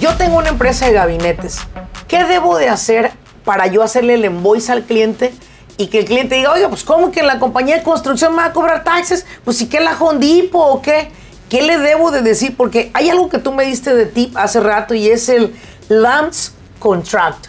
yo 0.00 0.14
tengo 0.16 0.36
una 0.38 0.48
empresa 0.48 0.86
de 0.86 0.92
gabinetes. 0.92 1.58
¿Qué 2.08 2.24
debo 2.24 2.56
de 2.56 2.68
hacer 2.68 3.12
para 3.44 3.66
yo 3.66 3.82
hacerle 3.82 4.14
el 4.14 4.24
invoice 4.24 4.72
al 4.72 4.84
cliente 4.84 5.32
y 5.78 5.88
que 5.88 6.00
el 6.00 6.04
cliente 6.04 6.36
diga, 6.36 6.52
oiga, 6.52 6.68
pues 6.68 6.84
¿cómo 6.84 7.10
que 7.10 7.22
la 7.22 7.38
compañía 7.38 7.76
de 7.76 7.82
construcción 7.82 8.32
me 8.32 8.38
va 8.38 8.46
a 8.46 8.52
cobrar 8.52 8.84
taxes? 8.84 9.26
Pues 9.44 9.56
si 9.56 9.68
que 9.68 9.80
la 9.80 9.96
Hondipo 9.98 10.58
o 10.58 10.82
qué. 10.82 11.10
¿Qué 11.48 11.62
le 11.62 11.78
debo 11.78 12.10
de 12.10 12.22
decir? 12.22 12.56
Porque 12.56 12.90
hay 12.92 13.08
algo 13.08 13.28
que 13.28 13.38
tú 13.38 13.52
me 13.52 13.64
diste 13.64 13.94
de 13.94 14.06
tip 14.06 14.36
hace 14.36 14.58
rato 14.58 14.94
y 14.94 15.08
es 15.08 15.28
el 15.28 15.54
LAMPS 15.88 16.54
Contract. 16.80 17.46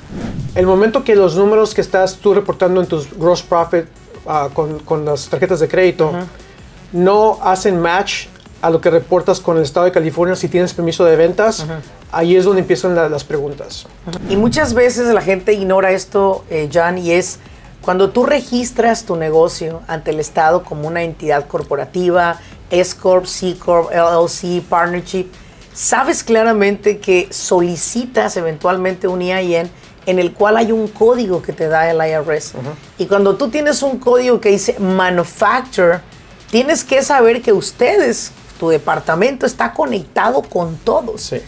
El 0.54 0.68
momento 0.68 1.04
que 1.04 1.16
los 1.16 1.36
números 1.36 1.74
que 1.74 1.82
estás 1.82 2.18
tú 2.18 2.36
reportando 2.36 2.80
en 2.80 2.86
tus 2.86 3.12
gross 3.18 3.42
profit 3.42 3.86
ah, 4.28 4.50
con, 4.54 4.80
con, 4.80 5.04
las 5.04 5.28
tarjetas 5.30 5.60
de 5.60 5.68
crédito 5.68 6.12
no 6.92 7.40
hacen 7.42 7.80
match 7.82 8.28
a 8.62 8.70
lo 8.70 8.82
que 8.82 8.90
reportas 8.90 9.40
con 9.40 9.58
el 9.58 9.64
estado 9.64 9.86
de 9.86 9.92
California 9.92 10.36
si 10.36 10.48
tienes 10.48 10.74
permiso 10.74 11.06
de 11.06 11.16
ventas, 11.16 11.66
ahí 12.12 12.36
es 12.36 12.46
donde 12.46 12.62
empiezan 12.62 12.96
las 12.96 13.24
preguntas. 13.24 13.86
Y 14.30 14.36
muchas 14.36 14.74
veces 14.74 15.14
la 15.14 15.22
gente 15.22 15.54
ignora 15.54 15.92
esto, 15.92 16.44
eh, 16.50 16.70
John, 16.74 16.98
y 16.98 17.12
es 17.12 17.40
cuando 17.82 18.10
tú 18.10 18.26
registras 18.26 19.06
tu 19.06 19.16
negocio 19.16 19.82
ante 19.88 20.12
el 20.12 20.20
Estado 20.20 20.64
como 20.64 20.88
una 20.88 21.04
entidad 21.04 21.48
corporativa, 21.48 22.40
S 22.70 22.96
Corp, 22.96 23.26
C 23.26 23.56
Corp, 23.58 23.92
LLC, 23.92 24.62
Partnership, 24.68 25.28
sabes 25.74 26.24
claramente 26.24 26.98
que 26.98 27.28
solicitas 27.30 28.36
eventualmente 28.36 29.08
un 29.08 29.22
EIN 29.22 29.70
en 30.08 30.20
el 30.20 30.34
cual 30.34 30.58
hay 30.58 30.72
un 30.72 30.88
código 30.88 31.42
que 31.42 31.54
te 31.54 31.68
da 31.68 31.92
el 31.92 31.98
IRS. 31.98 32.54
Y 32.98 33.06
cuando 33.06 33.36
tú 33.36 33.50
tienes 33.50 33.84
un 33.84 34.00
código 34.00 34.40
que 34.42 34.50
dice 34.50 34.80
manufacturer, 34.80 36.02
tienes 36.50 36.84
que 36.84 37.04
saber 37.04 37.42
que 37.42 37.52
ustedes, 37.52 38.32
tu 38.58 38.70
departamento, 38.70 39.46
está 39.46 39.74
conectado 39.74 40.42
con 40.42 40.78
todos. 40.78 41.22
Sí. 41.22 41.42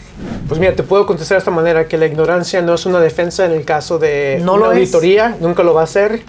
Pues 0.48 0.60
mira, 0.60 0.74
te 0.74 0.82
puedo 0.82 1.06
contestar 1.06 1.36
de 1.36 1.40
esta 1.40 1.50
manera, 1.50 1.86
que 1.86 1.98
la 1.98 2.06
ignorancia 2.06 2.62
no 2.62 2.74
es 2.74 2.86
una 2.86 3.00
defensa 3.00 3.44
en 3.44 3.52
el 3.52 3.64
caso 3.64 3.98
de 3.98 4.40
no 4.42 4.54
una 4.54 4.66
lo 4.66 4.70
auditoría, 4.72 5.36
nunca 5.40 5.62
lo 5.62 5.74
va 5.74 5.82
a 5.82 5.86
ser. 5.86 6.22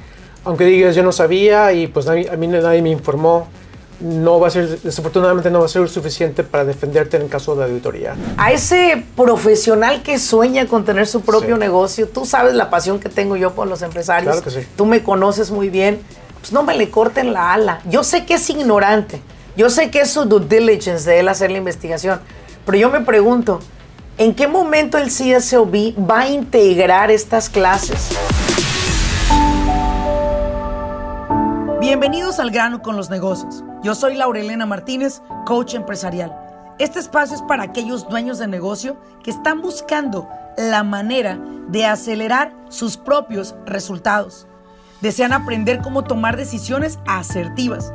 Aunque 0.43 0.65
digas 0.65 0.95
yo 0.95 1.03
no 1.03 1.11
sabía 1.11 1.71
y 1.71 1.87
pues 1.87 2.07
a 2.07 2.13
mí 2.13 2.47
nadie 2.47 2.81
me 2.81 2.89
informó 2.89 3.47
no 4.01 4.39
va 4.39 4.47
a 4.47 4.49
ser, 4.49 4.81
desafortunadamente 4.81 5.49
no 5.51 5.59
va 5.59 5.65
a 5.65 5.69
ser 5.69 5.87
suficiente 5.87 6.43
para 6.43 6.65
defenderte 6.65 7.17
en 7.17 7.23
el 7.23 7.29
caso 7.29 7.55
de 7.55 7.65
auditoría. 7.65 8.15
A 8.37 8.51
ese 8.51 9.05
profesional 9.15 10.01
que 10.01 10.17
sueña 10.19 10.67
con 10.67 10.85
tener 10.85 11.07
su 11.07 11.21
propio 11.21 11.57
negocio, 11.57 12.07
tú 12.07 12.25
sabes 12.25 12.55
la 12.55 12.69
pasión 12.69 12.99
que 12.99 13.09
tengo 13.09 13.35
yo 13.35 13.53
por 13.53 13.67
los 13.67 13.81
empresarios. 13.81 14.31
Claro 14.31 14.43
que 14.43 14.51
sí. 14.51 14.67
Tú 14.75 14.85
me 14.85 15.03
conoces 15.03 15.51
muy 15.51 15.69
bien. 15.69 16.01
Pues 16.39 16.51
no 16.51 16.63
me 16.63 16.75
le 16.75 16.89
corten 16.89 17.33
la 17.33 17.53
ala. 17.53 17.81
Yo 17.87 18.03
sé 18.03 18.25
que 18.25 18.33
es 18.33 18.49
ignorante. 18.49 19.21
Yo 19.57 19.69
sé 19.69 19.91
que 19.91 19.99
es 19.99 20.11
su 20.11 20.23
due 20.23 20.39
diligence 20.39 21.09
de 21.09 21.19
él 21.19 21.27
hacer 21.27 21.51
la 21.51 21.57
investigación. 21.57 22.21
Pero 22.65 22.77
yo 22.77 22.89
me 22.89 23.01
pregunto, 23.01 23.59
¿en 24.17 24.33
qué 24.33 24.47
momento 24.47 24.97
el 24.97 25.09
CSOB 25.09 25.93
va 26.09 26.21
a 26.21 26.29
integrar 26.29 27.11
estas 27.11 27.49
clases? 27.49 28.11
Bienvenidos 31.81 32.39
al 32.39 32.51
grano 32.51 32.81
con 32.81 32.95
los 32.95 33.09
negocios. 33.09 33.61
Yo 33.83 33.93
soy 33.93 34.15
Laurelena 34.15 34.65
Martínez, 34.65 35.21
coach 35.45 35.73
empresarial. 35.73 36.33
Este 36.79 36.99
espacio 36.99 37.35
es 37.35 37.41
para 37.41 37.63
aquellos 37.63 38.07
dueños 38.07 38.39
de 38.39 38.47
negocio 38.47 38.95
que 39.21 39.31
están 39.31 39.61
buscando 39.61 40.29
la 40.57 40.83
manera 40.83 41.37
de 41.67 41.85
acelerar 41.85 42.53
sus 42.69 42.95
propios 42.95 43.53
resultados. 43.65 44.47
Desean 45.01 45.33
aprender 45.33 45.81
cómo 45.81 46.05
tomar 46.05 46.37
decisiones 46.37 46.99
asertivas 47.05 47.91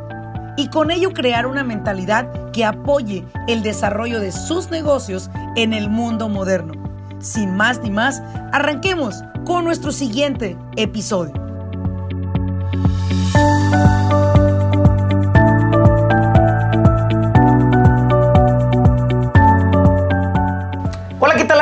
y 0.56 0.68
con 0.68 0.90
ello 0.90 1.12
crear 1.12 1.46
una 1.46 1.64
mentalidad 1.64 2.50
que 2.52 2.64
apoye 2.64 3.24
el 3.46 3.62
desarrollo 3.62 4.20
de 4.20 4.32
sus 4.32 4.70
negocios 4.70 5.30
en 5.54 5.72
el 5.72 5.88
mundo 5.90 6.28
moderno. 6.28 6.74
Sin 7.20 7.56
más 7.56 7.80
ni 7.80 7.90
más, 7.90 8.22
arranquemos 8.52 9.22
con 9.44 9.64
nuestro 9.64 9.92
siguiente 9.92 10.56
episodio. 10.76 11.46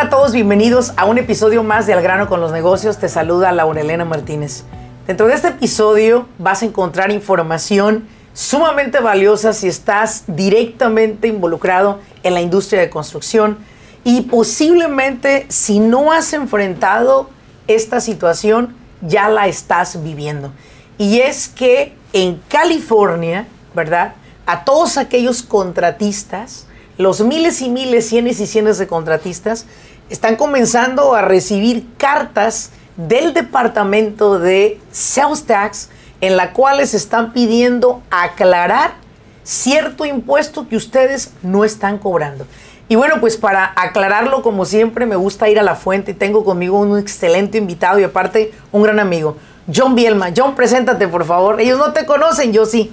a 0.05 0.11
todos? 0.11 0.33
Bienvenidos 0.33 0.93
a 0.97 1.05
un 1.07 1.19
episodio 1.19 1.63
más 1.63 1.87
de 1.87 1.95
Al 1.95 2.03
grano 2.03 2.29
con 2.29 2.41
los 2.41 2.53
negocios. 2.53 2.99
Te 2.99 3.09
saluda 3.09 3.53
Laurelena 3.53 4.05
Martínez. 4.05 4.65
Dentro 5.07 5.29
de 5.29 5.35
este 5.35 5.49
episodio 5.49 6.27
vas 6.39 6.63
a 6.63 6.67
encontrar 6.67 7.11
información 7.11 8.05
sumamente 8.35 9.01
valiosa 9.01 9.55
si 9.55 9.69
estás 9.69 10.25
directamente 10.27 11.29
involucrado 11.29 12.01
en 12.23 12.35
la 12.35 12.43
industria 12.43 12.81
de 12.81 12.91
construcción 12.91 13.59
y 14.03 14.23
posiblemente 14.23 15.47
si 15.49 15.81
no 15.81 16.13
has 16.13 16.35
enfrentado 16.35 17.31
esta 17.69 18.01
situación 18.01 18.77
ya 19.01 19.29
la 19.29 19.47
estás 19.47 20.03
viviendo. 20.03 20.53
Y 20.99 21.21
es 21.21 21.49
que 21.49 21.95
en 22.13 22.41
California, 22.49 23.47
¿verdad? 23.75 24.15
A 24.47 24.65
todos 24.65 24.99
aquellos 24.99 25.43
contratistas, 25.43 26.67
los 26.99 27.21
miles 27.21 27.63
y 27.63 27.71
miles, 27.71 28.09
cientos 28.09 28.41
y 28.41 28.47
cientos 28.47 28.79
de 28.79 28.87
contratistas 28.87 29.67
están 30.11 30.37
comenzando 30.37 31.15
a 31.15 31.23
recibir 31.23 31.87
cartas 31.97 32.71
del 32.97 33.33
departamento 33.33 34.39
de 34.39 34.81
Sales 34.93 35.45
Tax 35.45 35.89
en 36.27 36.39
la 36.39 36.55
cuales 36.55 36.95
están 36.95 37.35
pidiendo 37.35 38.03
aclarar 38.11 38.95
cierto 39.43 40.07
impuesto 40.07 40.67
que 40.67 40.77
ustedes 40.77 41.35
no 41.43 41.65
están 41.65 41.99
cobrando. 41.99 42.47
Y 42.89 42.97
bueno, 42.97 43.17
pues 43.21 43.37
para 43.37 43.75
aclararlo, 43.77 44.41
como 44.41 44.65
siempre, 44.65 45.05
me 45.05 45.17
gusta 45.17 45.51
ir 45.51 45.59
a 45.59 45.63
la 45.63 45.75
fuente 45.75 46.13
y 46.13 46.15
tengo 46.15 46.43
conmigo 46.43 46.79
un 46.79 46.99
excelente 46.99 47.59
invitado 47.59 47.99
y 47.99 48.05
aparte 48.05 48.53
un 48.73 48.83
gran 48.83 49.01
amigo, 49.01 49.37
John 49.75 49.95
Bielma. 49.95 50.33
John, 50.35 50.55
preséntate, 50.55 51.09
por 51.09 51.27
favor. 51.27 51.61
Ellos 51.61 51.79
no 51.79 51.93
te 51.93 52.07
conocen, 52.07 52.55
yo 52.55 52.65
sí. 52.65 52.91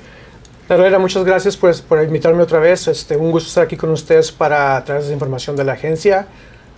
Herrera, 0.68 1.00
muchas 1.00 1.24
gracias 1.24 1.56
pues, 1.56 1.82
por 1.82 2.04
invitarme 2.04 2.44
otra 2.44 2.60
vez. 2.60 2.90
Este, 2.90 3.16
un 3.16 3.32
gusto 3.32 3.48
estar 3.48 3.64
aquí 3.64 3.78
con 3.78 3.92
ustedes 3.92 4.30
para 4.30 4.84
traerles 4.84 5.10
información 5.10 5.56
de 5.56 5.64
la 5.64 5.74
agencia. 5.74 6.28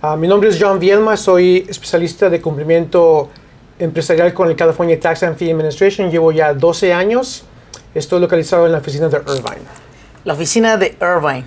Ah, 0.02 0.14
mi 0.14 0.28
nombre 0.28 0.50
es 0.50 0.58
John 0.60 0.78
Vielma, 0.78 1.16
soy 1.16 1.66
especialista 1.68 2.30
de 2.30 2.40
cumplimiento 2.40 3.30
empresarial 3.78 4.32
con 4.34 4.48
el 4.48 4.56
California 4.56 4.98
Tax 4.98 5.22
and 5.22 5.36
Fee 5.36 5.50
Administration. 5.50 6.10
Llevo 6.10 6.32
ya 6.32 6.54
12 6.54 6.92
años. 6.92 7.44
Estoy 7.94 8.20
localizado 8.20 8.66
en 8.66 8.72
la 8.72 8.78
oficina 8.78 9.08
de 9.08 9.16
Irvine. 9.16 9.66
La 10.24 10.34
oficina 10.34 10.76
de 10.76 10.96
Irvine. 11.00 11.44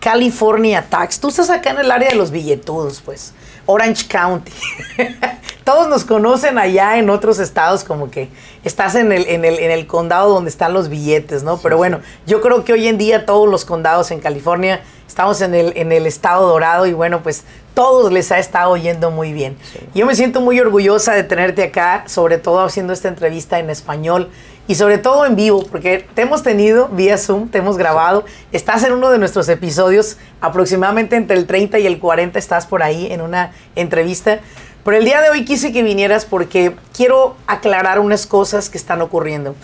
California 0.00 0.86
Tax. 0.88 1.20
Tú 1.20 1.28
estás 1.28 1.50
acá 1.50 1.70
en 1.70 1.78
el 1.78 1.90
área 1.90 2.08
de 2.08 2.16
los 2.16 2.30
billetudos, 2.30 3.02
pues. 3.04 3.34
Orange 3.66 4.06
County. 4.08 4.52
Todos 5.64 5.88
nos 5.88 6.04
conocen 6.04 6.58
allá 6.58 6.98
en 6.98 7.10
otros 7.10 7.38
estados 7.38 7.84
como 7.84 8.10
que 8.10 8.28
estás 8.64 8.94
en 8.94 9.12
el, 9.12 9.28
en 9.28 9.44
el, 9.44 9.86
condado 9.86 10.32
donde 10.32 10.50
están 10.50 10.72
los 10.72 10.88
billetes, 10.88 11.42
¿no? 11.42 11.58
Pero 11.58 11.76
bueno, 11.76 12.00
yo 12.26 12.40
creo 12.40 12.64
que 12.64 12.72
hoy 12.72 12.88
en 12.88 12.98
día 12.98 13.26
todos 13.26 13.48
los 13.48 13.64
condados 13.64 14.10
en 14.10 14.20
California 14.20 14.80
estamos 15.06 15.40
en 15.42 15.54
el, 15.54 15.72
en 15.76 15.92
el 15.92 16.06
estado 16.06 16.48
dorado 16.48 16.86
y 16.86 16.92
bueno, 16.92 17.22
pues 17.22 17.44
todos 17.74 18.12
les 18.12 18.30
ha 18.32 18.38
estado 18.38 18.76
yendo 18.76 19.10
muy 19.10 19.32
bien. 19.32 19.56
Yo 19.94 20.06
me 20.06 20.14
siento 20.14 20.40
muy 20.40 20.58
orgullosa 20.60 21.12
de 21.14 21.24
tenerte 21.24 21.62
acá, 21.62 22.04
sobre 22.06 22.38
todo 22.38 22.60
haciendo 22.64 22.92
esta 22.92 23.08
entrevista 23.08 23.58
en 23.58 23.70
español 23.70 24.30
y 24.68 24.76
sobre 24.76 24.98
todo 24.98 25.26
en 25.26 25.36
vivo, 25.36 25.64
porque 25.70 26.06
te 26.14 26.22
hemos 26.22 26.42
tenido 26.42 26.88
vía 26.88 27.18
Zoom, 27.18 27.48
te 27.48 27.58
hemos 27.58 27.76
grabado, 27.76 28.24
estás 28.52 28.84
en 28.84 28.92
uno 28.92 29.10
de 29.10 29.18
nuestros 29.18 29.48
episodios, 29.48 30.16
aproximadamente 30.40 31.16
entre 31.16 31.36
el 31.36 31.46
30 31.46 31.78
y 31.80 31.86
el 31.86 31.98
40 31.98 32.38
estás 32.38 32.66
por 32.66 32.82
ahí 32.82 33.10
en 33.10 33.20
una 33.20 33.52
entrevista. 33.74 34.40
Pero 34.84 34.96
el 34.96 35.04
día 35.04 35.20
de 35.20 35.30
hoy 35.30 35.44
quise 35.44 35.72
que 35.72 35.82
vinieras 35.82 36.24
porque 36.24 36.76
quiero 36.96 37.36
aclarar 37.46 37.98
unas 37.98 38.26
cosas 38.26 38.70
que 38.70 38.78
están 38.78 39.02
ocurriendo. 39.02 39.54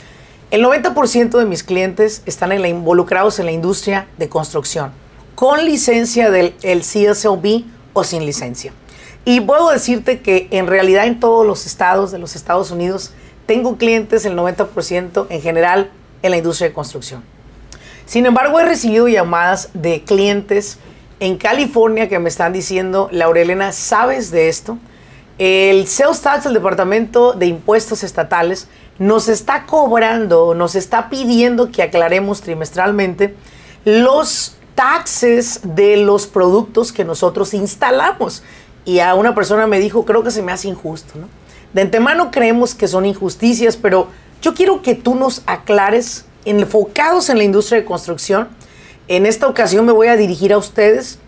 El 0.50 0.64
90% 0.64 1.38
de 1.38 1.44
mis 1.44 1.62
clientes 1.64 2.22
están 2.26 2.52
involucrados 2.64 3.38
en 3.38 3.46
la 3.46 3.52
industria 3.52 4.06
de 4.18 4.28
construcción, 4.28 4.92
con 5.34 5.64
licencia 5.64 6.30
del 6.30 6.54
el 6.62 6.80
CSLB 6.80 7.75
o 7.96 8.04
sin 8.04 8.26
licencia. 8.26 8.74
Y 9.24 9.40
puedo 9.40 9.70
decirte 9.70 10.20
que 10.20 10.48
en 10.50 10.66
realidad 10.66 11.06
en 11.06 11.18
todos 11.18 11.46
los 11.46 11.64
estados 11.64 12.12
de 12.12 12.18
los 12.18 12.36
Estados 12.36 12.70
Unidos 12.70 13.12
tengo 13.46 13.78
clientes, 13.78 14.26
el 14.26 14.36
90% 14.36 15.26
en 15.30 15.40
general, 15.40 15.90
en 16.22 16.30
la 16.32 16.36
industria 16.36 16.68
de 16.68 16.74
construcción. 16.74 17.24
Sin 18.04 18.26
embargo, 18.26 18.60
he 18.60 18.66
recibido 18.66 19.08
llamadas 19.08 19.70
de 19.72 20.04
clientes 20.04 20.78
en 21.20 21.38
California 21.38 22.06
que 22.10 22.18
me 22.18 22.28
están 22.28 22.52
diciendo, 22.52 23.08
Laurelena, 23.10 23.72
¿sabes 23.72 24.30
de 24.30 24.50
esto? 24.50 24.76
El 25.38 25.86
Sales 25.86 26.20
Tax, 26.20 26.44
el 26.44 26.52
Departamento 26.52 27.32
de 27.32 27.46
Impuestos 27.46 28.04
Estatales, 28.04 28.68
nos 28.98 29.28
está 29.28 29.64
cobrando, 29.64 30.54
nos 30.54 30.74
está 30.74 31.08
pidiendo 31.08 31.72
que 31.72 31.82
aclaremos 31.82 32.42
trimestralmente 32.42 33.34
los 33.86 34.56
taxes 34.76 35.60
de 35.64 35.96
los 35.96 36.28
productos 36.28 36.92
que 36.92 37.04
nosotros 37.04 37.52
instalamos. 37.54 38.44
Y 38.84 39.00
a 39.00 39.16
una 39.16 39.34
persona 39.34 39.66
me 39.66 39.80
dijo, 39.80 40.04
creo 40.04 40.22
que 40.22 40.30
se 40.30 40.42
me 40.42 40.52
hace 40.52 40.68
injusto, 40.68 41.18
¿no? 41.18 41.28
De 41.72 41.82
antemano 41.82 42.30
creemos 42.30 42.74
que 42.74 42.86
son 42.86 43.04
injusticias, 43.04 43.76
pero 43.76 44.08
yo 44.40 44.54
quiero 44.54 44.82
que 44.82 44.94
tú 44.94 45.16
nos 45.16 45.42
aclares, 45.46 46.24
enfocados 46.44 47.28
en 47.28 47.38
la 47.38 47.44
industria 47.44 47.80
de 47.80 47.84
construcción. 47.84 48.48
En 49.08 49.26
esta 49.26 49.48
ocasión 49.48 49.84
me 49.84 49.92
voy 49.92 50.06
a 50.06 50.16
dirigir 50.16 50.52
a 50.52 50.58
ustedes 50.58 51.18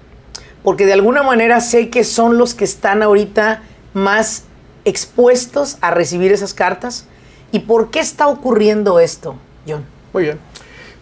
Porque 0.63 0.87
de 0.87 0.93
alguna 0.93 1.23
manera 1.23 1.61
sé 1.61 1.89
que 1.89 2.05
son 2.05 2.37
los 2.37 2.55
que 2.55 2.65
están 2.65 3.03
ahorita 3.03 3.63
más 3.95 4.45
expuestos 4.85 5.79
a 5.81 5.91
recibir 5.91 6.33
esas 6.33 6.53
cartas. 6.53 7.07
¿Y 7.53 7.61
por 7.61 7.91
qué 7.91 8.01
está 8.01 8.27
ocurriendo 8.27 9.01
esto, 9.01 9.37
John? 9.67 9.85
Muy 10.13 10.25
bien. 10.25 10.39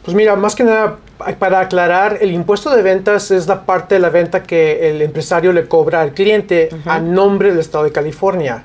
Pues 0.04 0.14
mira, 0.14 0.36
más 0.36 0.54
que 0.54 0.64
nada, 0.64 0.98
para 1.38 1.60
aclarar, 1.60 2.18
el 2.20 2.32
impuesto 2.32 2.74
de 2.74 2.82
ventas 2.82 3.30
es 3.30 3.46
la 3.46 3.64
parte 3.64 3.96
de 3.96 4.00
la 4.00 4.10
venta 4.10 4.42
que 4.42 4.90
el 4.90 5.02
empresario 5.02 5.52
le 5.52 5.66
cobra 5.66 6.02
al 6.02 6.12
cliente 6.12 6.68
a 6.84 6.98
nombre 6.98 7.50
del 7.50 7.58
Estado 7.58 7.84
de 7.84 7.92
California. 7.92 8.64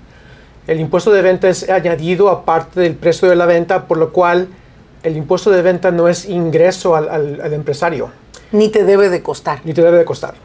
El 0.67 0.79
impuesto 0.79 1.11
de 1.11 1.21
venta 1.21 1.49
es 1.49 1.69
añadido 1.69 2.29
aparte 2.29 2.81
del 2.81 2.95
precio 2.95 3.29
de 3.29 3.35
la 3.35 3.45
venta, 3.45 3.87
por 3.87 3.97
lo 3.97 4.11
cual 4.11 4.47
el 5.03 5.17
impuesto 5.17 5.49
de 5.49 5.61
venta 5.61 5.91
no 5.91 6.07
es 6.07 6.25
ingreso 6.25 6.95
al, 6.95 7.09
al 7.09 7.53
empresario. 7.53 8.11
Ni 8.51 8.69
te 8.69 8.83
debe 8.83 9.09
de 9.09 9.23
costar. 9.23 9.59
Ni 9.63 9.73
te 9.73 9.81
debe 9.81 9.97
de 9.97 10.05
costar. 10.05 10.35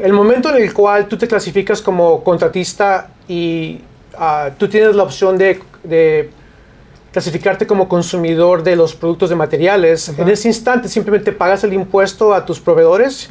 El 0.00 0.12
momento 0.12 0.54
en 0.54 0.62
el 0.62 0.72
cual 0.72 1.08
tú 1.08 1.18
te 1.18 1.26
clasificas 1.26 1.82
como 1.82 2.22
contratista 2.22 3.10
y 3.26 3.80
ah, 4.16 4.50
tú 4.56 4.68
tienes 4.68 4.94
la 4.94 5.02
opción 5.02 5.36
de, 5.36 5.60
de, 5.82 6.30
clasificarte 7.12 7.66
como 7.66 7.88
consumidor 7.88 8.62
de 8.62 8.76
los 8.76 8.94
productos 8.94 9.30
de 9.30 9.36
materiales, 9.36 10.08
en 10.10 10.28
ese 10.28 10.48
instante 10.48 10.88
simplemente 10.88 11.32
pagas 11.32 11.64
el 11.64 11.72
impuesto 11.72 12.34
a 12.34 12.44
tus 12.44 12.60
proveedores, 12.60 13.28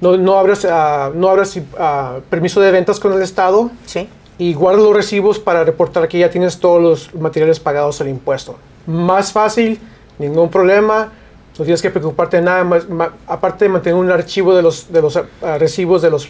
no, 0.00 0.16
no 0.16 0.38
abras, 0.38 0.64
uh, 0.64 1.16
no 1.16 1.32
uh, 1.32 2.20
permiso 2.28 2.60
de 2.60 2.70
ventas 2.70 2.98
con 2.98 3.12
el 3.12 3.22
Estado 3.22 3.70
sí. 3.84 4.08
y 4.38 4.54
guardas 4.54 4.82
los 4.82 4.96
recibos 4.96 5.38
para 5.38 5.62
reportar 5.62 6.08
que 6.08 6.18
ya 6.18 6.30
tienes 6.30 6.58
todos 6.58 6.82
los 6.82 7.14
materiales 7.14 7.60
pagados 7.60 8.00
al 8.00 8.08
impuesto. 8.08 8.56
Más 8.86 9.32
fácil, 9.32 9.78
ningún 10.18 10.50
problema 10.50 11.12
no 11.58 11.64
tienes 11.64 11.82
que 11.82 11.90
preocuparte 11.90 12.38
de 12.38 12.42
nada 12.44 12.64
más, 12.64 12.86
aparte 13.26 13.66
de 13.66 13.68
mantener 13.68 13.98
un 13.98 14.10
archivo 14.10 14.54
de 14.54 14.62
los, 14.62 14.90
de 14.90 15.02
los 15.02 15.16
uh, 15.16 15.22
recibos 15.58 16.00
de 16.02 16.10
los 16.10 16.28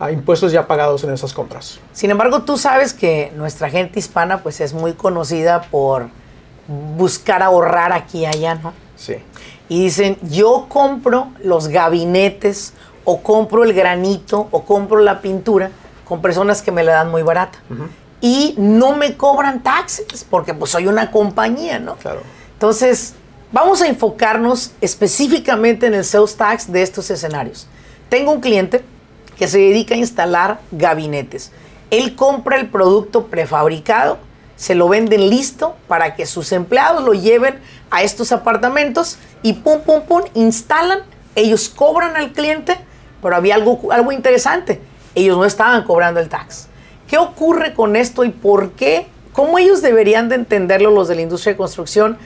uh, 0.00 0.08
impuestos 0.08 0.52
ya 0.52 0.66
pagados 0.66 1.04
en 1.04 1.12
esas 1.12 1.32
compras. 1.32 1.80
Sin 1.92 2.10
embargo, 2.10 2.42
tú 2.42 2.56
sabes 2.56 2.92
que 2.92 3.32
nuestra 3.36 3.70
gente 3.70 3.98
hispana 3.98 4.42
pues 4.42 4.60
es 4.60 4.72
muy 4.72 4.94
conocida 4.94 5.62
por 5.62 6.08
buscar 6.96 7.42
ahorrar 7.42 7.92
aquí 7.92 8.20
y 8.20 8.26
allá, 8.26 8.56
¿no? 8.56 8.72
Sí. 8.96 9.16
Y 9.68 9.84
dicen, 9.84 10.18
yo 10.22 10.66
compro 10.68 11.28
los 11.42 11.68
gabinetes 11.68 12.74
o 13.04 13.22
compro 13.22 13.64
el 13.64 13.72
granito 13.72 14.48
o 14.50 14.64
compro 14.64 15.00
la 15.00 15.20
pintura 15.20 15.70
con 16.04 16.22
personas 16.22 16.62
que 16.62 16.72
me 16.72 16.82
la 16.82 16.92
dan 16.92 17.10
muy 17.10 17.22
barata. 17.22 17.58
Uh 17.70 17.74
-huh. 17.74 17.88
Y 18.20 18.54
no 18.58 18.96
me 18.96 19.16
cobran 19.16 19.62
taxes 19.62 20.26
porque 20.28 20.52
pues 20.54 20.70
soy 20.72 20.86
una 20.86 21.10
compañía, 21.10 21.78
¿no? 21.78 21.96
Claro. 21.96 22.22
Entonces, 22.54 23.14
Vamos 23.50 23.80
a 23.80 23.88
enfocarnos 23.88 24.72
específicamente 24.82 25.86
en 25.86 25.94
el 25.94 26.04
sales 26.04 26.36
tax 26.36 26.70
de 26.70 26.82
estos 26.82 27.10
escenarios. 27.10 27.66
Tengo 28.10 28.30
un 28.32 28.40
cliente 28.40 28.84
que 29.38 29.48
se 29.48 29.58
dedica 29.58 29.94
a 29.94 29.98
instalar 29.98 30.60
gabinetes. 30.72 31.52
Él 31.90 32.14
compra 32.16 32.56
el 32.56 32.68
producto 32.68 33.26
prefabricado, 33.26 34.18
se 34.56 34.74
lo 34.74 34.88
venden 34.88 35.30
listo 35.30 35.76
para 35.86 36.16
que 36.16 36.26
sus 36.26 36.52
empleados 36.52 37.04
lo 37.04 37.14
lleven 37.14 37.60
a 37.90 38.02
estos 38.02 38.32
apartamentos 38.32 39.18
y 39.42 39.54
pum, 39.54 39.80
pum, 39.80 40.02
pum, 40.02 40.22
instalan. 40.34 41.00
Ellos 41.34 41.68
cobran 41.68 42.16
al 42.16 42.32
cliente, 42.32 42.76
pero 43.22 43.36
había 43.36 43.54
algo, 43.54 43.92
algo 43.92 44.10
interesante. 44.10 44.80
Ellos 45.14 45.36
no 45.36 45.44
estaban 45.44 45.84
cobrando 45.84 46.18
el 46.18 46.28
tax. 46.28 46.68
¿Qué 47.06 47.16
ocurre 47.18 47.74
con 47.74 47.94
esto 47.94 48.24
y 48.24 48.30
por 48.30 48.72
qué? 48.72 49.06
¿Cómo 49.32 49.58
ellos 49.58 49.80
deberían 49.80 50.28
de 50.28 50.34
entenderlo 50.34 50.90
los 50.90 51.06
de 51.06 51.14
la 51.14 51.22
industria 51.22 51.52
de 51.52 51.56
construcción? 51.56 52.18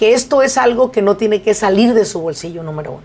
que 0.00 0.14
esto 0.14 0.40
es 0.40 0.56
algo 0.56 0.90
que 0.90 1.02
no 1.02 1.18
tiene 1.18 1.42
que 1.42 1.52
salir 1.52 1.92
de 1.92 2.06
su 2.06 2.22
bolsillo 2.22 2.62
número 2.62 2.92
uno? 2.92 3.02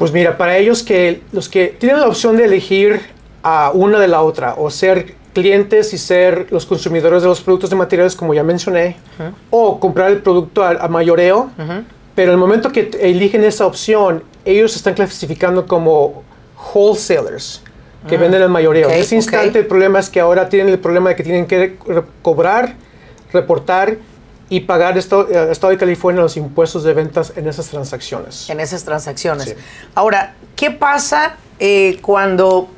Pues 0.00 0.12
mira, 0.12 0.38
para 0.38 0.56
ellos 0.56 0.82
que 0.82 1.20
los 1.30 1.50
que 1.50 1.76
tienen 1.78 2.00
la 2.00 2.08
opción 2.08 2.34
de 2.34 2.46
elegir 2.46 3.02
a 3.42 3.70
una 3.74 3.98
de 3.98 4.08
la 4.08 4.22
otra 4.22 4.54
o 4.56 4.70
ser 4.70 5.14
clientes 5.34 5.92
y 5.92 5.98
ser 5.98 6.46
los 6.50 6.64
consumidores 6.64 7.20
de 7.20 7.28
los 7.28 7.42
productos 7.42 7.68
de 7.68 7.76
materiales 7.76 8.16
como 8.16 8.32
ya 8.32 8.42
mencioné 8.42 8.96
uh 9.18 9.22
-huh. 9.24 9.32
o 9.50 9.78
comprar 9.78 10.10
el 10.10 10.22
producto 10.22 10.64
a, 10.64 10.70
a 10.70 10.88
mayoreo, 10.88 11.50
uh 11.58 11.62
-huh. 11.62 11.84
pero 12.14 12.32
el 12.32 12.38
momento 12.38 12.72
que 12.72 12.90
eligen 12.98 13.44
esa 13.44 13.66
opción, 13.66 14.22
ellos 14.46 14.74
están 14.74 14.94
clasificando 14.94 15.66
como 15.66 16.22
wholesalers 16.72 17.60
que 18.08 18.14
uh 18.14 18.18
-huh. 18.18 18.22
venden 18.22 18.40
al 18.40 18.48
mayoreo. 18.48 18.86
Okay, 18.86 18.96
en 19.00 19.04
ese 19.04 19.16
instante 19.16 19.50
okay. 19.50 19.60
el 19.60 19.66
problema 19.66 19.98
es 19.98 20.08
que 20.08 20.20
ahora 20.20 20.48
tienen 20.48 20.72
el 20.72 20.78
problema 20.78 21.10
de 21.10 21.16
que 21.16 21.24
tienen 21.24 21.46
que 21.46 21.76
cobrar, 22.22 22.74
reportar 23.34 23.98
y 24.50 24.60
pagar 24.60 24.98
Estado, 24.98 25.26
Estado 25.50 25.70
de 25.70 25.78
California 25.78 26.20
los 26.20 26.36
impuestos 26.36 26.82
de 26.84 26.92
ventas 26.92 27.32
en 27.36 27.46
esas 27.48 27.68
transacciones. 27.68 28.50
En 28.50 28.60
esas 28.60 28.84
transacciones. 28.84 29.44
Sí. 29.50 29.54
Ahora, 29.94 30.34
¿qué 30.56 30.70
pasa 30.72 31.36
eh, 31.60 31.98
cuando 32.02 32.68